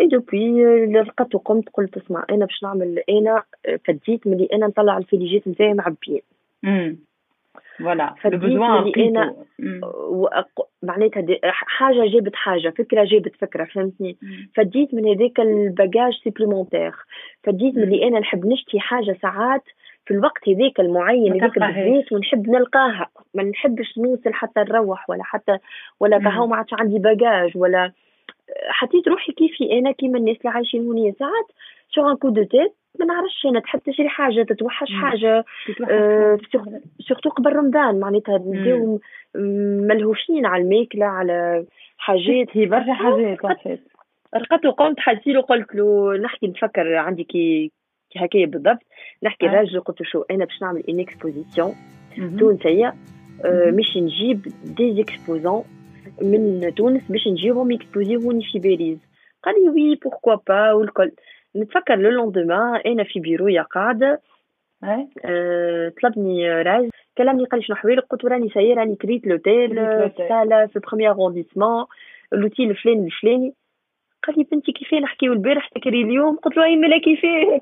et 0.00 0.06
depuis 0.06 0.86
لقيت 0.86 1.34
وقمت 1.34 1.68
قلت 1.68 1.96
اسمع 1.96 2.24
أنا 2.30 2.44
باش 2.44 2.62
نعمل 2.62 3.02
أنا 3.08 3.42
فديت 3.84 4.26
ملي 4.26 4.48
أنا 4.52 4.66
نطلع 4.66 4.98
الفيليجيت 4.98 5.48
نتاعي 5.48 5.74
معبيين 5.74 6.22
voilà 7.78 8.14
أنا 8.98 9.34
معناتها 10.82 11.24
حاجة 11.52 12.06
جابت 12.06 12.34
حاجة 12.34 12.68
فكرة 12.68 13.04
جابت 13.04 13.36
فكرة 13.36 13.64
فهمتني؟ 13.64 14.16
فديت 14.54 14.94
من 14.94 15.08
هذاك 15.08 15.40
ال 15.40 15.50
bagage 15.50 16.12
supplémentaire 16.24 16.92
فديت 17.42 17.76
من 17.76 17.82
اللي 17.82 18.08
أنا 18.08 18.18
نحب 18.18 18.46
نشتي 18.46 18.80
حاجة 18.80 19.16
ساعات 19.22 19.62
في 20.06 20.14
الوقت 20.14 20.48
هذاك 20.48 20.80
المعين 20.80 21.42
هذاك 21.42 21.58
بالذات 21.58 22.12
ونحب 22.12 22.48
نلقاها. 22.48 23.08
ما 23.34 23.42
نحبش 23.42 23.98
نوصل 23.98 24.32
حتى 24.32 24.60
نروح 24.60 25.10
ولا 25.10 25.22
حتى 25.24 25.58
ولا 26.00 26.18
كهو 26.18 26.46
ما 26.46 26.56
عادش 26.56 26.74
عندي 26.74 26.98
bagage 26.98 27.56
ولا 27.56 27.92
حطيت 28.68 29.08
روحي 29.08 29.32
كيفي 29.32 29.78
أنا 29.78 29.92
كيما 29.92 30.18
الناس 30.18 30.36
اللي 30.36 30.50
عايشين 30.50 30.86
هنا 30.86 31.12
ساعات 31.18 31.46
شو 31.90 32.10
un 32.10 32.16
coup 32.16 32.28
de 32.28 32.42
tête 32.42 32.72
ما 33.00 33.06
نعرفش 33.06 33.46
أنا 33.46 33.60
تحب 33.60 33.80
تشري 33.86 34.08
حاجة 34.08 34.42
تتوحش 34.42 34.92
حاجة 34.92 35.44
آه 35.90 36.38
surtout 37.08 37.30
قبل 37.30 37.52
رمضان 37.52 38.00
معناتها 38.00 38.38
نبداو 38.38 39.00
ملهوفين 39.88 40.46
على 40.46 40.62
الماكلة 40.62 41.06
على 41.06 41.64
حاجات. 41.98 42.48
هي 42.52 42.66
برشا 42.66 42.92
حاجات 42.92 43.38
رقدت 44.34 44.66
وقمت 44.66 45.00
حكيت 45.00 45.26
له 45.26 45.40
قلت 45.40 45.74
له 45.74 46.16
نحكي 46.16 46.46
نفكر 46.46 46.94
عندي 46.94 47.24
كي 47.24 47.72
هكايا 48.16 48.46
بالضبط. 48.46 48.82
نحكي 49.22 49.46
راجل 49.46 49.80
قلت 49.80 50.00
له 50.00 50.06
شو 50.06 50.22
أنا 50.30 50.44
باش 50.44 50.62
نعمل 50.62 50.82
une 50.88 51.00
exposition 51.00 51.74
تونسية. 52.38 52.94
آه 53.44 53.70
مش 53.70 53.96
نجيب 53.96 54.46
des 54.64 55.02
exposants 55.02 55.64
من 56.22 56.74
تونس 56.76 57.10
باش 57.10 57.28
نجيهم 57.28 57.70
يكسبوزيوني 57.70 58.44
في 58.52 58.58
باريس 58.58 58.98
قال 59.42 59.54
لي 59.62 59.70
oui 59.70 59.94
pourquoi 59.94 60.34
pas 60.48 60.72
والكل. 60.72 61.10
نتفكر 61.56 61.96
le 61.96 62.10
lendemain 62.10 62.82
أنا 62.86 63.04
في 63.04 63.20
بيرويا 63.20 63.62
قاعدة 63.62 64.20
أه 65.24 65.92
طلبني 66.02 66.62
راج 66.62 66.88
كلمني 67.18 67.44
قال 67.44 67.60
لي 67.60 67.66
شنو 67.66 67.76
حوالك 67.76 68.04
قلت 68.10 68.24
راني 68.24 68.48
ساير 68.48 68.78
راني 68.78 68.96
كريت 68.96 69.26
l'hôtel. 69.26 69.74
في 70.68 70.76
ال 70.76 70.80
premier 70.80 71.10
arrondissement 71.10 71.84
l'hôtel 72.32 72.70
الفلاني 72.70 73.06
الفلاني 73.06 73.54
قال 74.26 74.38
لي 74.38 74.46
بنتي 74.52 74.72
كيفاه؟ 74.72 74.98
نحكيو 74.98 75.32
البارح 75.32 75.68
تكري 75.68 76.02
اليوم. 76.02 76.36
قلت 76.36 76.56
له 76.56 76.64
أي 76.64 76.76
ملا 76.76 76.98
كيفاه؟ 76.98 77.60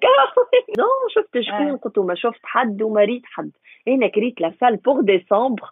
نو 0.78 0.85
شفت 1.14 1.40
شكون 1.40 1.76
قلت 1.76 1.98
له 1.98 2.04
ما 2.04 2.14
شفت 2.14 2.40
حد 2.42 2.83
وما 2.83 3.04
ريت 3.04 3.22
حد. 3.24 3.50
أنا 3.88 4.09
كريت 4.09 4.40
لا 4.40 4.52
سال 4.61 4.76
بور 4.76 5.00
ديسمبر 5.00 5.70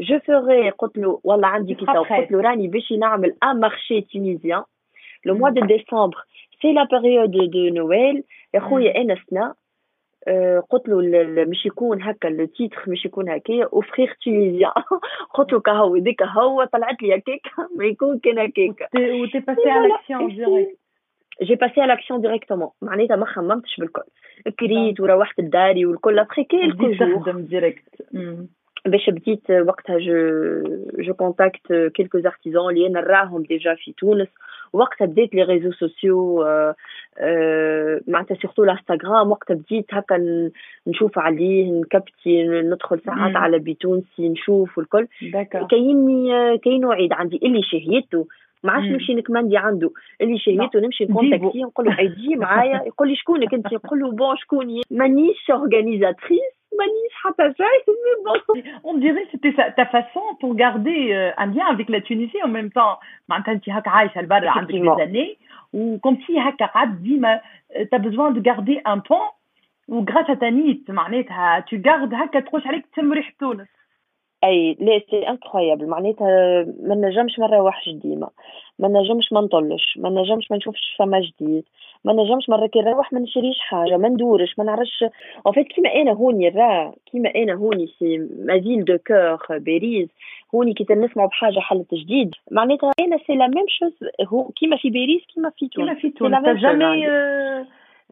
جو 0.00 0.18
فوغي 0.18 0.70
قلت 0.70 0.98
له 0.98 1.20
والله 1.24 1.48
عندي 1.48 1.74
كيسه 1.74 1.92
قلت 1.92 2.32
له 2.32 2.40
راني 2.40 2.68
باش 2.68 2.92
نعمل 2.92 3.34
ان 3.42 3.60
مارشي 3.60 4.00
تونيزيان 4.00 4.62
لو 5.24 5.34
موا 5.34 5.50
دو 5.50 5.66
ديسمبر 5.66 6.24
سي 6.64 6.72
لا 6.72 6.84
بيريود 6.84 7.30
دو 7.30 7.68
نويل. 7.68 8.24
يا 8.54 8.60
خويا 8.60 9.00
أنا 9.00 9.16
سنه 9.30 9.54
قلت 10.70 10.88
له 10.88 11.44
مش 11.44 11.66
يكون 11.66 12.02
هكا 12.02 12.28
التيتر 12.28 12.84
مش 12.86 13.04
يكون 13.04 13.28
هكايا 13.28 13.68
اوفرير 13.72 14.16
تونيزيان 14.24 14.72
قلت 15.34 15.52
له 15.52 15.60
كهو 15.60 15.96
ديك 15.96 16.22
هو 16.22 16.64
طلعت 16.64 17.02
لي 17.02 17.16
هكاك 17.16 17.40
ما 17.76 17.84
يكون 17.84 18.18
كان 18.18 18.38
هكاك 18.38 18.88
وتي 18.94 19.38
باسي 19.40 19.70
على 19.70 19.88
لاكسيون 19.88 20.34
ديريكت 20.34 20.78
j'ai 21.42 21.54
passé 21.54 21.80
على 21.80 21.94
l'action 21.94 22.20
directement 22.20 22.68
معناتها 22.82 23.16
ما 23.16 23.26
خممتش 23.26 23.76
بالكل. 23.80 24.02
كريت 24.60 25.00
وروحت 25.00 25.40
لداري 25.40 25.86
والكل 25.86 26.18
après 26.18 26.44
quelques 26.44 26.90
jours 26.90 27.16
تخدم 27.16 27.40
direct 27.40 28.02
باش 28.86 29.10
بديت 29.10 29.50
وقتها 29.50 29.98
je 29.98 30.14
je 30.98 31.14
contacte 31.14 31.72
quelques 31.94 32.18
artisans 32.18 32.68
اللي 32.68 32.86
أنا 32.86 33.00
نراهم 33.00 33.42
déjà 33.42 33.74
في 33.74 33.92
تونس. 33.92 34.28
وقتها 34.74 35.06
بديت 35.06 35.34
les 35.34 35.42
réseaux 35.42 35.72
sociaux 35.72 36.44
معناتها 38.08 38.34
surtout 38.34 38.64
الانستغرام 38.64 39.30
وقتها 39.30 39.54
بديت 39.54 39.94
هكا 39.94 40.50
نشوف 40.86 41.18
عليه 41.18 41.70
نكبتي 41.80 42.42
ندخل 42.48 43.00
ساعات 43.06 43.36
على 43.36 43.58
بتونسي 43.58 44.28
نشوف 44.28 44.78
والكل. 44.78 45.06
كاين 45.70 46.26
كاين 46.64 46.84
وعيد 46.84 47.12
عندي 47.12 47.40
اللي 47.42 47.62
شهيته 47.62 48.26
ما 48.64 48.72
عادش 48.72 48.86
نمشي 48.86 49.14
نكمندي 49.14 49.56
عنده. 49.56 49.90
اللي 50.20 50.38
شهيته 50.38 50.80
نمشي 50.80 51.04
نكونتاكتيه 51.04 51.64
نقول 51.64 51.86
له 51.86 51.98
ايدي 51.98 52.36
معايا. 52.36 52.82
يقول 52.86 53.08
لي 53.08 53.16
شكونك 53.16 53.54
انت 53.54 53.74
نقول 53.74 54.00
له 54.00 54.10
bon 54.10 54.36
شكون 54.36 54.80
مانيش 54.90 55.50
organisatrice 55.50 56.54
On 58.84 58.94
dirait 58.94 59.24
que 59.24 59.30
c'était 59.32 59.72
ta 59.72 59.86
façon 59.86 60.20
pour 60.40 60.54
garder 60.54 61.12
euh, 61.12 61.30
un 61.36 61.46
lien 61.46 61.66
avec 61.66 61.88
la 61.88 62.00
Tunisie 62.00 62.42
en 62.42 62.48
même 62.48 62.70
temps. 62.70 62.98
Maintenant, 63.28 63.58
tu 63.58 63.70
as 63.70 63.80
des 64.66 65.02
années, 65.02 65.38
ou 65.72 65.98
comme 66.02 66.18
si 66.26 66.36
tu 66.56 67.94
as 67.94 67.98
besoin 67.98 68.30
de 68.30 68.40
garder 68.40 68.80
un 68.84 68.98
pont, 68.98 69.22
ou 69.88 70.02
grâce 70.02 70.28
à 70.30 70.36
ta 70.36 70.50
nid, 70.50 70.84
tu 71.66 71.78
gardes 71.78 72.14
trop 72.44 72.60
Tunis. 72.60 73.66
أي 74.44 74.76
là 74.80 75.00
c'est 75.10 75.28
incroyable 75.28 75.86
معناتها 75.86 76.64
ما 76.82 76.94
نجمش 76.94 77.38
ما 77.38 77.46
نروحش 77.46 77.88
ديما. 77.88 78.28
ما 78.78 78.88
نجمش 78.88 79.32
ما 79.32 79.40
نطلش 79.40 79.98
ما 79.98 80.10
نجمش 80.10 80.50
ما 80.50 80.56
نشوفش 80.56 80.96
فما 80.98 81.20
جديد. 81.20 81.64
ما 82.04 82.12
نجمش 82.12 82.48
مرة 82.48 82.66
كي 82.66 82.80
نروح 82.80 83.12
ما 83.12 83.20
نشريش 83.20 83.60
حاجة 83.60 83.96
ما 83.96 84.08
ندورش 84.08 84.58
ما 84.58 84.64
نعرفش. 84.64 85.04
en 85.46 85.52
fait 85.52 85.66
كيما 85.66 85.94
أنا 85.94 86.12
هوني 86.12 86.48
راه 86.48 86.94
كيما 87.12 87.34
أنا 87.34 87.54
هوني 87.54 87.86
في 87.86 88.28
مازيل 88.38 88.84
دو 88.84 88.98
كور 89.06 89.58
باريس 89.58 90.08
هوني 90.54 90.74
كي 90.74 90.94
نسمعوا 90.94 91.28
بحاجة 91.28 91.60
حلت 91.60 91.94
جديد. 91.94 92.34
معناتها 92.50 92.92
أنا 93.00 93.18
c'est 93.26 93.34
la 93.34 93.46
même 93.46 93.64
chose 93.68 93.92
هو 94.28 94.44
كيما 94.44 94.76
في 94.76 94.90
باريس 94.90 95.22
كيما 95.34 95.50
في 95.50 95.68
تونس. 95.68 95.88
كيما 95.88 95.94
في 95.94 96.10
تونس. 96.10 96.60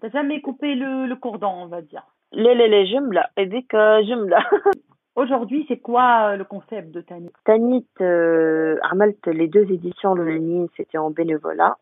جامي 0.05 0.41
coupé 0.41 0.75
le, 0.75 1.07
le 1.07 1.17
cordon 1.17 1.53
on 1.63 1.67
va 1.67 1.81
dire. 1.81 2.03
لا 2.33 2.55
لا 2.55 2.67
لا 2.67 2.85
جملة. 2.85 3.25
هذيك 3.39 3.77
جملة. 4.09 4.39
aujourd'hui 5.16 5.66
c'est 5.68 5.78
quoi 5.90 6.36
le 6.36 6.44
concept 6.44 6.92
de 6.92 7.02
Tanit 7.02 7.32
Tanit 7.46 7.88
euh, 8.02 8.76
عملت 8.84 9.28
les 9.28 9.48
deux 9.48 9.68
éditions 9.78 10.14
الأولانيين 10.14 10.68
c'était 10.78 10.98
en 10.98 11.10
bénévolat 11.12 11.76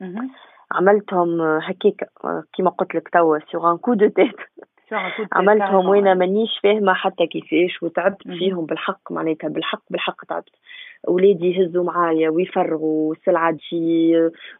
Mhm. 0.00 0.28
عملتهم 0.72 1.40
هكاك 1.40 2.10
كيما 2.52 2.70
قلت 2.70 2.94
لك 2.94 3.08
توا 3.08 3.38
sur 3.38 3.64
un 3.66 3.78
coup 3.78 3.96
de 3.96 4.08
tête 4.08 4.40
Sur 4.88 4.98
un 4.98 5.10
coup 5.10 5.22
de 5.24 5.28
tête, 5.28 5.32
عملتهم 5.36 5.82
carrément. 5.82 5.88
وانا 5.90 6.14
مانيش 6.14 6.58
فاهمه 6.62 6.92
حتى 6.94 7.26
كيفاش 7.26 7.82
وتعبت 7.82 8.26
مهم. 8.26 8.38
فيهم 8.38 8.66
بالحق 8.66 9.12
معناتها 9.12 9.48
بالحق 9.48 9.82
بالحق 9.90 10.24
تعبت 10.24 10.50
ولادي 11.07 11.51
يهزوا 11.51 11.83
معايا 11.83 12.29
ويفرغوا 12.29 13.13
السلعه 13.13 13.51
تجي 13.51 14.13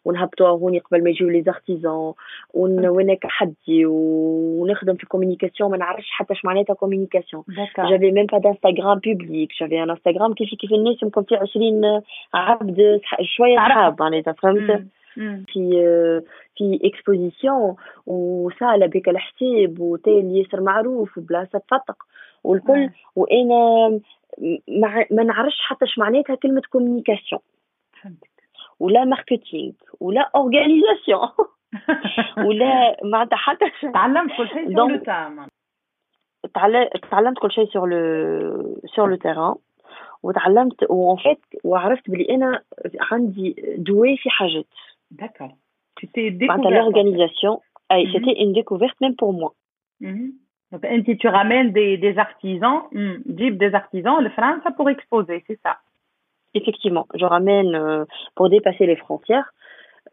ونهبطوها 0.06 0.50
هوني 0.50 0.80
قبل 0.80 1.04
ما 1.04 1.10
يجيو 1.10 1.30
les 1.30 1.42
artisans 1.42 2.14
وأنا 2.54 3.14
كحدي 3.14 3.86
ونخدم 3.86 4.96
في 4.96 5.04
ال 5.04 5.09
communication 5.09 5.72
ما 5.72 5.78
نعرفش 5.78 6.10
حتى 6.12 6.34
اش 6.34 6.46
معناتها 6.46 6.74
communication 6.74 7.44
D'accord. 7.44 7.90
j'avais 7.90 8.12
même 8.12 8.26
pas 8.26 8.38
d'Instagram 8.38 9.00
public 9.00 9.50
j'avais 9.62 9.84
un 9.84 9.90
Instagram 9.90 10.34
كيف 10.34 10.50
كيف 10.60 10.72
الناس 10.74 11.04
يمكن 11.04 11.24
في 11.24 11.36
20 11.36 12.02
عبد 12.34 13.00
شوية. 13.22 13.56
صحاب 13.58 14.02
معناتها 14.02 14.32
فهمت. 14.34 14.84
في 15.48 16.22
في 16.58 16.80
exposition 16.84 17.76
وسالة 18.08 18.86
بك 18.86 19.10
الحساب 19.10 19.80
وتال 19.80 20.38
ياسر 20.38 20.62
معروف 20.62 21.18
وبلاصة 21.18 21.60
تفتق 21.60 21.96
والكل 22.44 22.74
مم. 22.80 22.92
وأنا 23.16 24.00
ما 24.68 25.06
ما 25.12 25.24
نعرفش 25.24 25.62
حتى 25.62 25.86
اش 25.86 25.98
معناتها 25.98 26.36
كلمة 26.36 26.62
communication 26.70 27.42
ولا 28.80 29.06
marketing 29.06 29.74
ولا 30.00 30.32
organisation 30.36 31.30
ولا 32.48 32.98
معناتها 33.04 33.36
حتى. 33.38 33.66
تعلمت 33.94 34.32
كل 34.38 34.48
شيء 34.48 34.68
tas 34.68 35.10
تعل- 36.54 36.90
تعلمت 37.12 37.38
كل 37.40 37.52
شيء 37.52 37.66
sur 37.70 37.90
le 37.90 38.82
sur 38.96 39.10
le 39.10 39.16
terrain 39.16 39.56
وتعلمت 40.24 40.84
و 40.90 40.99
en 40.99 41.18
fait 41.18 41.40
وعرفت 41.64 42.10
بلي 42.10 42.36
أنا 42.36 42.62
عندي 43.12 43.56
دوي 43.78 44.18
في 44.18 44.30
حاجات. 44.30 44.66
T'es 46.06 46.10
معناتها 46.50 46.70
l'organisation. 46.92 47.60
أي 47.92 48.06
une 48.36 48.54
découverte 48.54 48.98
même 49.02 49.16
pour 49.16 49.34
moi. 49.34 49.52
Mhm. 50.04 50.47
Donc, 50.73 50.85
انت 50.85 51.11
tu 51.21 51.29
ramènes 51.29 51.73
des, 51.73 51.97
des 51.99 52.19
artisans, 52.19 52.81
hmm, 52.93 53.23
تجيب 53.27 53.59
des 53.59 53.75
artisans 53.75 54.21
لفرنسا 54.21 54.71
pour 54.71 54.89
exposer, 54.91 55.45
c'est 55.47 55.61
ça. 55.63 55.77
Effectivement, 56.55 57.07
je 57.15 57.25
ramène 57.25 57.75
euh, 57.75 58.05
pour 58.37 58.49
dépasser 58.51 58.87
les 58.87 58.97
frontières 58.97 59.53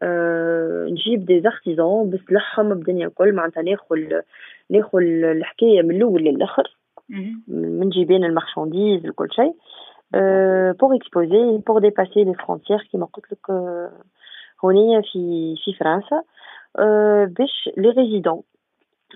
euh, 0.02 0.86
نجيب 0.90 1.24
des 1.24 1.46
artisans 1.46 2.06
بسلاحهم 2.10 2.74
بدنيا 2.74 3.06
الكل 3.06 3.32
معناتها 3.32 3.62
ناخذ 3.62 3.96
ناخذ 4.70 4.98
الحكايه 5.02 5.82
من 5.82 5.90
الاول 5.96 6.22
للاخر 6.22 6.76
Mhm. 7.10 7.48
من 7.48 7.88
جيبين 7.88 8.24
المارشانديز 8.24 9.08
وكل 9.08 9.28
شيء 9.32 9.52
euh, 10.16 10.74
pour 10.80 10.94
exposer 10.94 11.46
pour 11.66 11.80
dépasser 11.80 12.24
les 12.24 12.34
frontières 12.34 12.84
كما 12.92 13.06
قلت 13.06 13.32
لك 13.32 13.46
euh, 13.50 14.04
هونية 14.64 15.00
في 15.00 15.54
في 15.64 15.72
فرنسا 15.72 16.22
euh, 16.78 17.28
باش 17.38 17.70
لي 17.76 17.88
ريزيدون 17.90 18.42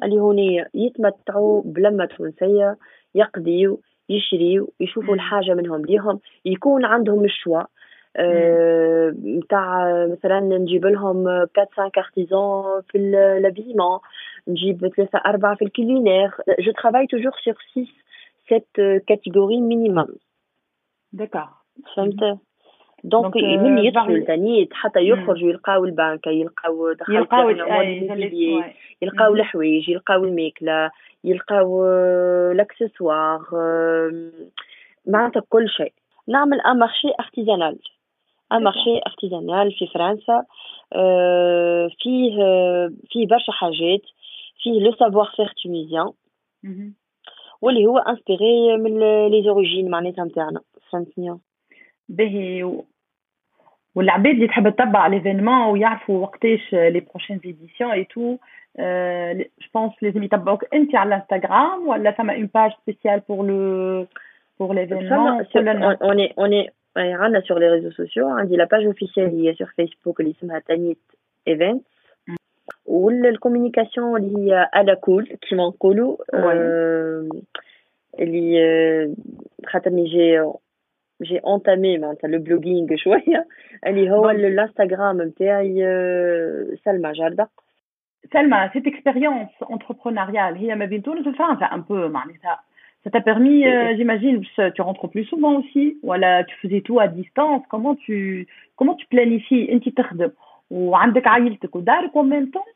اللي 0.03 0.19
هونية 0.19 0.69
يتمتعوا 0.73 1.61
بلمة 1.65 2.05
تونسية 2.05 2.77
يقضيوا 3.15 3.77
يشريوا 4.09 4.67
يشوفوا. 4.79 5.13
الحاجة 5.13 5.53
منهم 5.53 5.85
ليهم 5.85 6.19
يكون 6.45 6.85
عندهم 6.85 7.25
ال 7.25 7.30
choix. 7.30 7.61
آه، 8.15 9.15
نتاع 9.25 10.05
مثلا 10.05 10.39
نجيب 10.39 10.85
لهم 10.85 11.27
4 11.27 11.49
5 11.77 11.91
artisans 11.97 12.81
في 12.89 12.97
ال 12.97 13.06
habillement 13.06 13.99
نجيب 14.47 14.87
ثلاثة 14.87 15.21
أربعة 15.25 15.55
في 15.55 15.65
ال 15.65 15.72
culinaire 15.72 16.31
je 16.59 16.71
travaille 16.71 17.07
toujours 17.07 17.31
sur 17.43 17.55
6 18.49 18.63
7 18.75 18.99
catégories 19.07 19.61
minimum 19.61 20.07
D'accord. 21.15 21.49
فهمت؟ 21.95 22.39
donc 23.03 23.35
من 23.57 23.77
vari- 23.77 23.85
لتانيت 24.21 24.73
حتى 24.73 24.99
يخرجوا 24.99 25.49
يلقاو 25.49 25.85
البنكة 25.85 26.31
يلقاو 26.31 26.89
يلقاو. 27.51 27.81
يلقاو. 29.01 29.33
الحوايج 29.35 29.89
يلقاو 29.89 30.23
الماكلة 30.23 30.91
يلقاو 31.23 31.85
ال 32.51 32.59
accessoires 32.59 33.39
معناتها 35.07 35.43
كل 35.49 35.69
شيء 35.69 35.93
نعمل 36.27 36.61
un 36.61 36.79
marché 36.79 37.07
artisanal 37.19 37.79
un. 38.51 38.63
marché 38.63 38.99
artisanal 39.07 39.71
في 39.71 39.87
فرنسا 39.87 40.43
فيه 41.99 42.35
فيه 43.09 43.27
برشا 43.27 43.51
حاجات 43.51 44.01
فيه 44.63 44.79
le 44.79 44.91
savoir-faire 44.91 45.53
tunisien. 45.63 46.11
واللي 47.61 47.85
هو 47.85 47.97
inspiré 47.97 48.77
من 48.77 48.99
les 49.27 49.43
origines 49.43 49.89
معناتها 49.89 50.25
نتاعنا 50.25 50.61
فهمتني 50.91 51.37
باهي 52.09 52.63
والعباد 53.94 54.34
اللي 54.34 54.46
تحب 54.46 54.68
تتبع 54.68 55.06
ليفينمون 55.06 55.62
ويعرفوا 55.62 56.22
وقتاش 56.22 56.72
لي 56.72 57.00
بروشين 57.00 57.40
ايديسيون 57.44 57.90
اي 57.90 58.04
تو 58.04 58.36
جو 58.78 59.44
بونس 59.74 59.92
لازم 60.02 60.22
يتبعوك 60.22 60.64
انت 60.74 60.94
على 60.94 61.08
الانستغرام 61.08 61.88
ولا 61.88 62.10
ثما 62.10 62.34
اون 62.34 62.50
باج 62.54 62.70
سبيسيال 62.82 63.22
بور 63.28 63.46
لو 63.46 64.06
بور 64.60 64.74
ليفينمون 64.74 65.44
فما 65.44 65.94
on, 65.94 65.96
on 65.96 66.18
est 66.18 66.32
on 66.32 66.50
est 66.50 66.72
يعني 66.96 67.14
عندنا 67.14 67.40
sur 67.40 67.54
les 67.54 67.68
réseaux 67.68 67.94
sociaux 67.94 68.26
عندي 68.26 68.56
la 68.56 68.66
page 68.66 68.86
officielle 68.94 69.18
هي 69.18 69.54
sur 69.54 69.66
Facebook 69.66 70.14
اللي 70.20 70.30
اسمها 70.30 70.58
تانيت 70.58 70.98
ايفنت 71.48 71.82
مم. 72.28 72.36
والكوميونيكاسيون 72.86 74.16
اللي 74.16 74.38
هي 74.38 74.70
على 74.74 74.96
كول 74.96 75.36
كيما 75.48 75.66
نقولوا 75.66 76.16
آه، 76.34 77.28
اللي 78.20 78.64
آه، 78.64 79.14
خاطرني 79.66 80.04
جي 80.04 80.40
جي 81.22 81.38
انتامي 81.38 81.98
معناتها 81.98 82.28
لو 82.28 82.38
بلوغينغ 82.38 82.96
شويه 82.96 83.46
اللي 83.86 84.10
هو 84.10 84.22
Bon. 84.22 84.30
الانستغرام 84.34 85.22
نتاعي 85.22 85.86
آه، 85.86 86.68
سلمى 86.84 87.12
جردق 87.12 87.48
سلمى 88.32 88.70
cette 88.74 88.86
expérience 88.86 89.66
entrepreneuriale 89.74 90.56
هي 90.56 90.74
ما 90.74 90.84
بين 90.84 91.02
تونس 91.02 91.26
وفرنسا 91.26 91.66
un 91.66 91.80
peu 91.90 91.92
معناتها 92.10 92.60
ça 93.06 93.10
t'a 93.10 93.20
permis 93.20 93.64
euh, 93.66 93.96
j'imagine 93.96 94.36
باش 94.38 94.72
tu 94.76 94.82
rentres 94.82 95.08
plus 95.08 95.24
souvent 95.24 95.60
aussi 95.60 95.98
ولا 96.02 96.42
tu 96.48 96.56
faisais 96.66 96.80
tout 96.80 97.00
à 97.00 97.08
distance 97.08 97.62
comment 97.68 97.94
tu 97.94 98.46
comment 98.76 98.94
tu 98.94 99.06
planifies 99.06 99.70
انت 99.72 99.88
تخدم 99.88 100.30
وعندك 100.70 101.26
عائلتك 101.26 101.76
ودارك 101.76 102.10
en 102.18 102.24
même 102.24 102.50
temps 102.50 102.68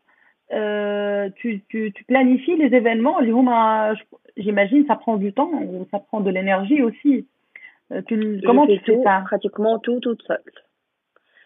euh, 0.52 1.28
tu, 1.36 1.60
tu, 1.68 1.92
tu 1.92 2.04
planifies 2.04 2.56
les 2.56 2.74
événements 2.74 3.18
اللي 3.18 3.30
هما 3.32 3.94
j'imagine 4.40 4.84
ça 4.86 4.96
prend 4.96 5.16
du 5.16 5.32
temps 5.32 5.52
ou 5.52 5.86
ça 5.92 5.98
prend 5.98 6.20
de 6.20 6.30
l'énergie 6.30 6.82
aussi 6.82 7.14
Euh, 7.16 7.41
Tu, 8.07 8.41
comment 8.45 8.67
tu 8.67 8.79
fais 8.79 9.01
ça? 9.03 9.23
pratiquement 9.25 9.79
tout 9.79 9.99
toute 9.99 10.21
seule. 10.27 10.63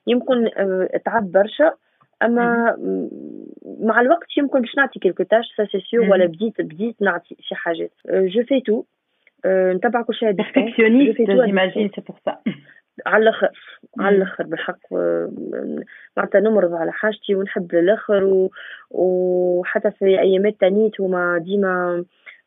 يمكن 0.08 0.50
آه، 0.58 0.90
تعب 1.06 1.32
برشا 1.32 1.74
أما 2.24 2.76
مع 3.80 4.02
الوقت 4.02 4.38
يمكن 4.38 4.62
باش 4.62 4.76
نعطي 4.78 5.00
quelques 5.00 5.24
tâches 5.24 5.46
ça 5.58 5.66
c'est 5.66 5.80
sûr. 5.80 6.10
ولا 6.10 6.26
بديت 6.26 6.62
بديت 6.62 7.02
نعطي 7.02 7.36
شي 7.40 7.56
حاجات. 7.56 7.92
je 8.08 8.44
fais 8.44 8.62
tout 8.62 8.84
نتبع 9.46 10.02
كل 10.02 10.14
شيء 10.14 10.32
à 10.32 11.46
j'imagine 11.46 11.90
c'est 11.96 12.06
pour 12.06 12.20
ça. 12.28 12.42
على 13.06 13.24
الأخر 13.24 13.50
على. 14.00 14.18
الأخر 14.18 14.44
بالحق. 14.44 14.94
آه، 14.94 15.32
معناتها 16.18 16.42
نمرض 16.42 16.74
على 16.74 16.92
حاجتي 16.92 17.36
ونحب 17.36 17.76
للآخر 17.76 18.24
و... 18.24 18.52
وحتى 18.92 19.92
في 19.92 20.20
أيامات 20.20 20.56
تانيت 20.60 21.02
هما 21.02 21.38
ديما 21.38 22.06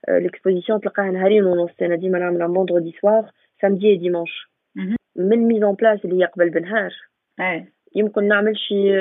les 0.08 0.24
expositions 0.24 0.80
تلقاها 0.80 1.10
نهارين 1.10 1.44
ونص. 1.44 1.70
أنا 1.82 1.96
ديما 1.96 2.18
نعمل 2.18 2.54
vendredi 2.54 2.94
soir 3.00 3.30
samedi 3.60 3.96
dimanche 3.96 4.50
مهم. 4.76 4.96
من 5.16 5.38
mise 5.38 5.62
en 5.62 5.74
place 5.74 6.04
اللي 6.04 6.22
هي 6.22 6.26
قبل 6.26 6.50
بنهار. 6.50 6.90
يمكن 7.96 8.28
نعمل 8.28 8.56
شي 8.56 8.92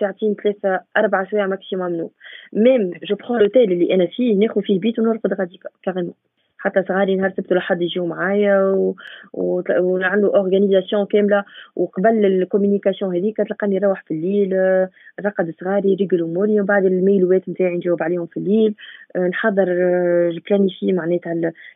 ساعتين 0.00 0.34
ثلاثة 0.34 0.80
أربع 0.96 1.24
سوايع 1.30 1.46
maximum 1.46 1.92
non 1.92 2.10
même 2.52 2.90
je 3.04 3.16
prends 3.16 3.40
l'hôtel 3.40 3.72
اللي 3.72 3.94
أنا 3.94 4.06
فيه 4.06 4.34
ناخذ 4.34 4.62
فيه 4.62 4.80
بيت 4.80 4.98
ونرقد 4.98 5.32
غادي 5.34 5.60
carrément 5.82 6.14
حتى 6.64 6.82
صغاري 6.88 7.16
نهار 7.16 7.30
سبت 7.36 7.52
الأحد 7.52 7.82
يجيو 7.82 8.06
معايا 8.06 8.62
و... 8.62 8.94
و... 9.32 9.60
organisation 9.70 11.06
كاملة. 11.06 11.44
وقبل 11.76 12.26
الكوميونيكاسيون 12.26 13.16
هذيك 13.16 13.36
تلقاني 13.36 13.78
نروح 13.78 14.02
في 14.02 14.14
الليل 14.14 14.48
نرقد 15.20 15.54
صغاري 15.60 15.96
رجل 16.00 16.22
اموري 16.22 16.52
ومن 16.52 16.66
بعد 16.66 16.84
الميلوات 16.84 17.48
نتاعي 17.48 17.76
نجاوب 17.76 18.02
عليهم 18.02 18.26
في 18.26 18.36
الليل. 18.36 18.74
نحضر 19.16 19.64
بلانيفي 20.50 20.92
معناتها 20.92 21.34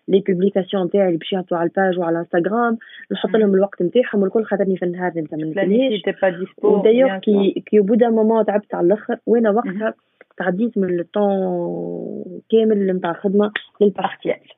لي 0.08 0.20
بوبليكاسيون 0.28 0.86
نتاعي 0.86 1.06
اللي 1.06 1.18
باش 1.18 1.32
يحطوا 1.32 1.56
على 1.56 1.68
الباج 1.68 1.98
وعلى 1.98 2.12
الانستغرام 2.12 2.78
نحط. 3.12 3.28
لهم 3.38 3.54
الوقت 3.54 3.82
نتاعهم 3.82 4.22
والكل 4.22 4.44
خاطرني 4.44 4.76
في 4.76 4.84
النهار 4.84 5.12
نبدا 5.16 5.36
من 5.36 5.52
ودايوغ 6.62 7.16
sûr. 7.16 7.20
كي 7.20 7.62
كي 7.66 7.80
بودا 7.80 8.08
مومون 8.08 8.44
تعبت 8.44 8.74
على 8.74 8.86
الآخر. 8.86 9.18
وأنا 9.26 9.50
وقتها 9.50 9.94
تعديت 10.36 10.78
من 10.78 11.00
الطون 11.00 12.40
كامل 12.50 12.96
نتاع 12.96 13.10
الخدمة 13.10 13.52
للبارتيال 13.80 14.57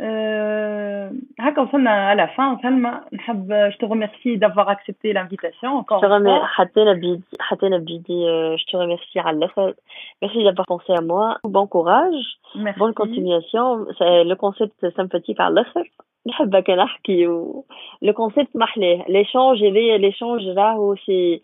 Euh, 0.00 1.10
à 1.38 2.14
la 2.14 2.28
fin, 2.28 2.58
je 2.62 3.76
te 3.76 3.84
remercie 3.84 4.38
d'avoir 4.38 4.68
accepté 4.68 5.12
l'invitation. 5.12 5.76
Encore 5.76 6.00
je, 6.00 6.06
te 6.06 6.08
remercie, 6.08 6.46
euh, 8.26 8.56
je 8.56 8.64
te 8.64 8.76
remercie, 8.76 9.18
Merci 10.22 10.44
d'avoir 10.44 10.66
pensé 10.66 10.92
à 10.92 11.02
moi. 11.02 11.38
Bon 11.44 11.66
courage. 11.66 12.24
Bonne 12.54 12.94
continuation. 12.94 13.86
Le 14.00 14.34
concept 14.34 14.88
sympathique 14.96 15.36
par 15.36 15.50
l'Akhir. 15.50 15.84
Le 18.02 18.12
concept, 18.12 18.54
l'échange, 19.08 19.60
l'échange 19.60 20.42
là, 20.42 20.76
c'est 21.06 21.40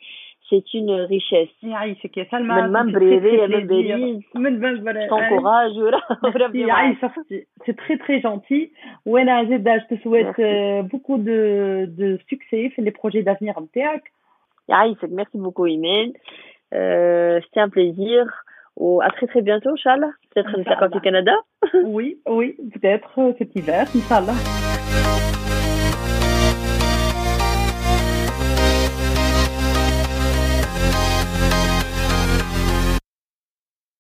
c'est 0.52 0.74
une 0.74 0.91
richesse. 0.91 1.63
يعيشك 1.63 2.17
يا 2.17 2.28
سلمى 2.32 2.62
من 2.62 2.74
ممبري 2.74 3.19
من 3.47 3.67
باريس 3.67 4.24
من 4.36 4.60
ممبري 4.60 5.10
t'encourage 5.10 5.78
وربي 6.24 6.67
يعيش 6.67 7.04
اختي 7.04 7.47
c'est 7.63 7.76
très 7.76 7.97
très 7.97 8.21
gentil 8.21 8.69
وانا 9.06 9.43
زيد 9.43 9.69
je 9.69 9.95
te 9.95 10.00
souhaite 10.02 10.41
beaucoup 10.91 11.17
de 11.17 11.86
de 11.86 12.17
succès 12.17 12.69
في 12.69 12.82
les 12.82 12.91
projets 12.91 13.24
d'avenir 13.24 13.60
نتاعك 13.62 14.12
يعيشك 14.69 15.10
merci 15.10 15.38
beaucoup 15.38 15.67
Imen 15.67 16.12
euh, 16.74 17.39
c'était 17.43 17.60
un 17.60 17.69
plaisir 17.69 18.26
ou 18.78 19.02
à 19.02 19.10
très 19.10 19.28
très 19.28 19.41
bientôt 19.41 19.69
Inch'Allah 19.69 20.12
peut-être 20.32 20.60
نتلاقاو 20.60 20.89
في 20.89 21.00
كندا 21.00 21.36
oui 21.95 22.17
oui 22.30 22.56
peut-être 22.74 23.34
cet 23.38 23.56
hiver 23.56 23.86
Inch'Allah 23.95 24.38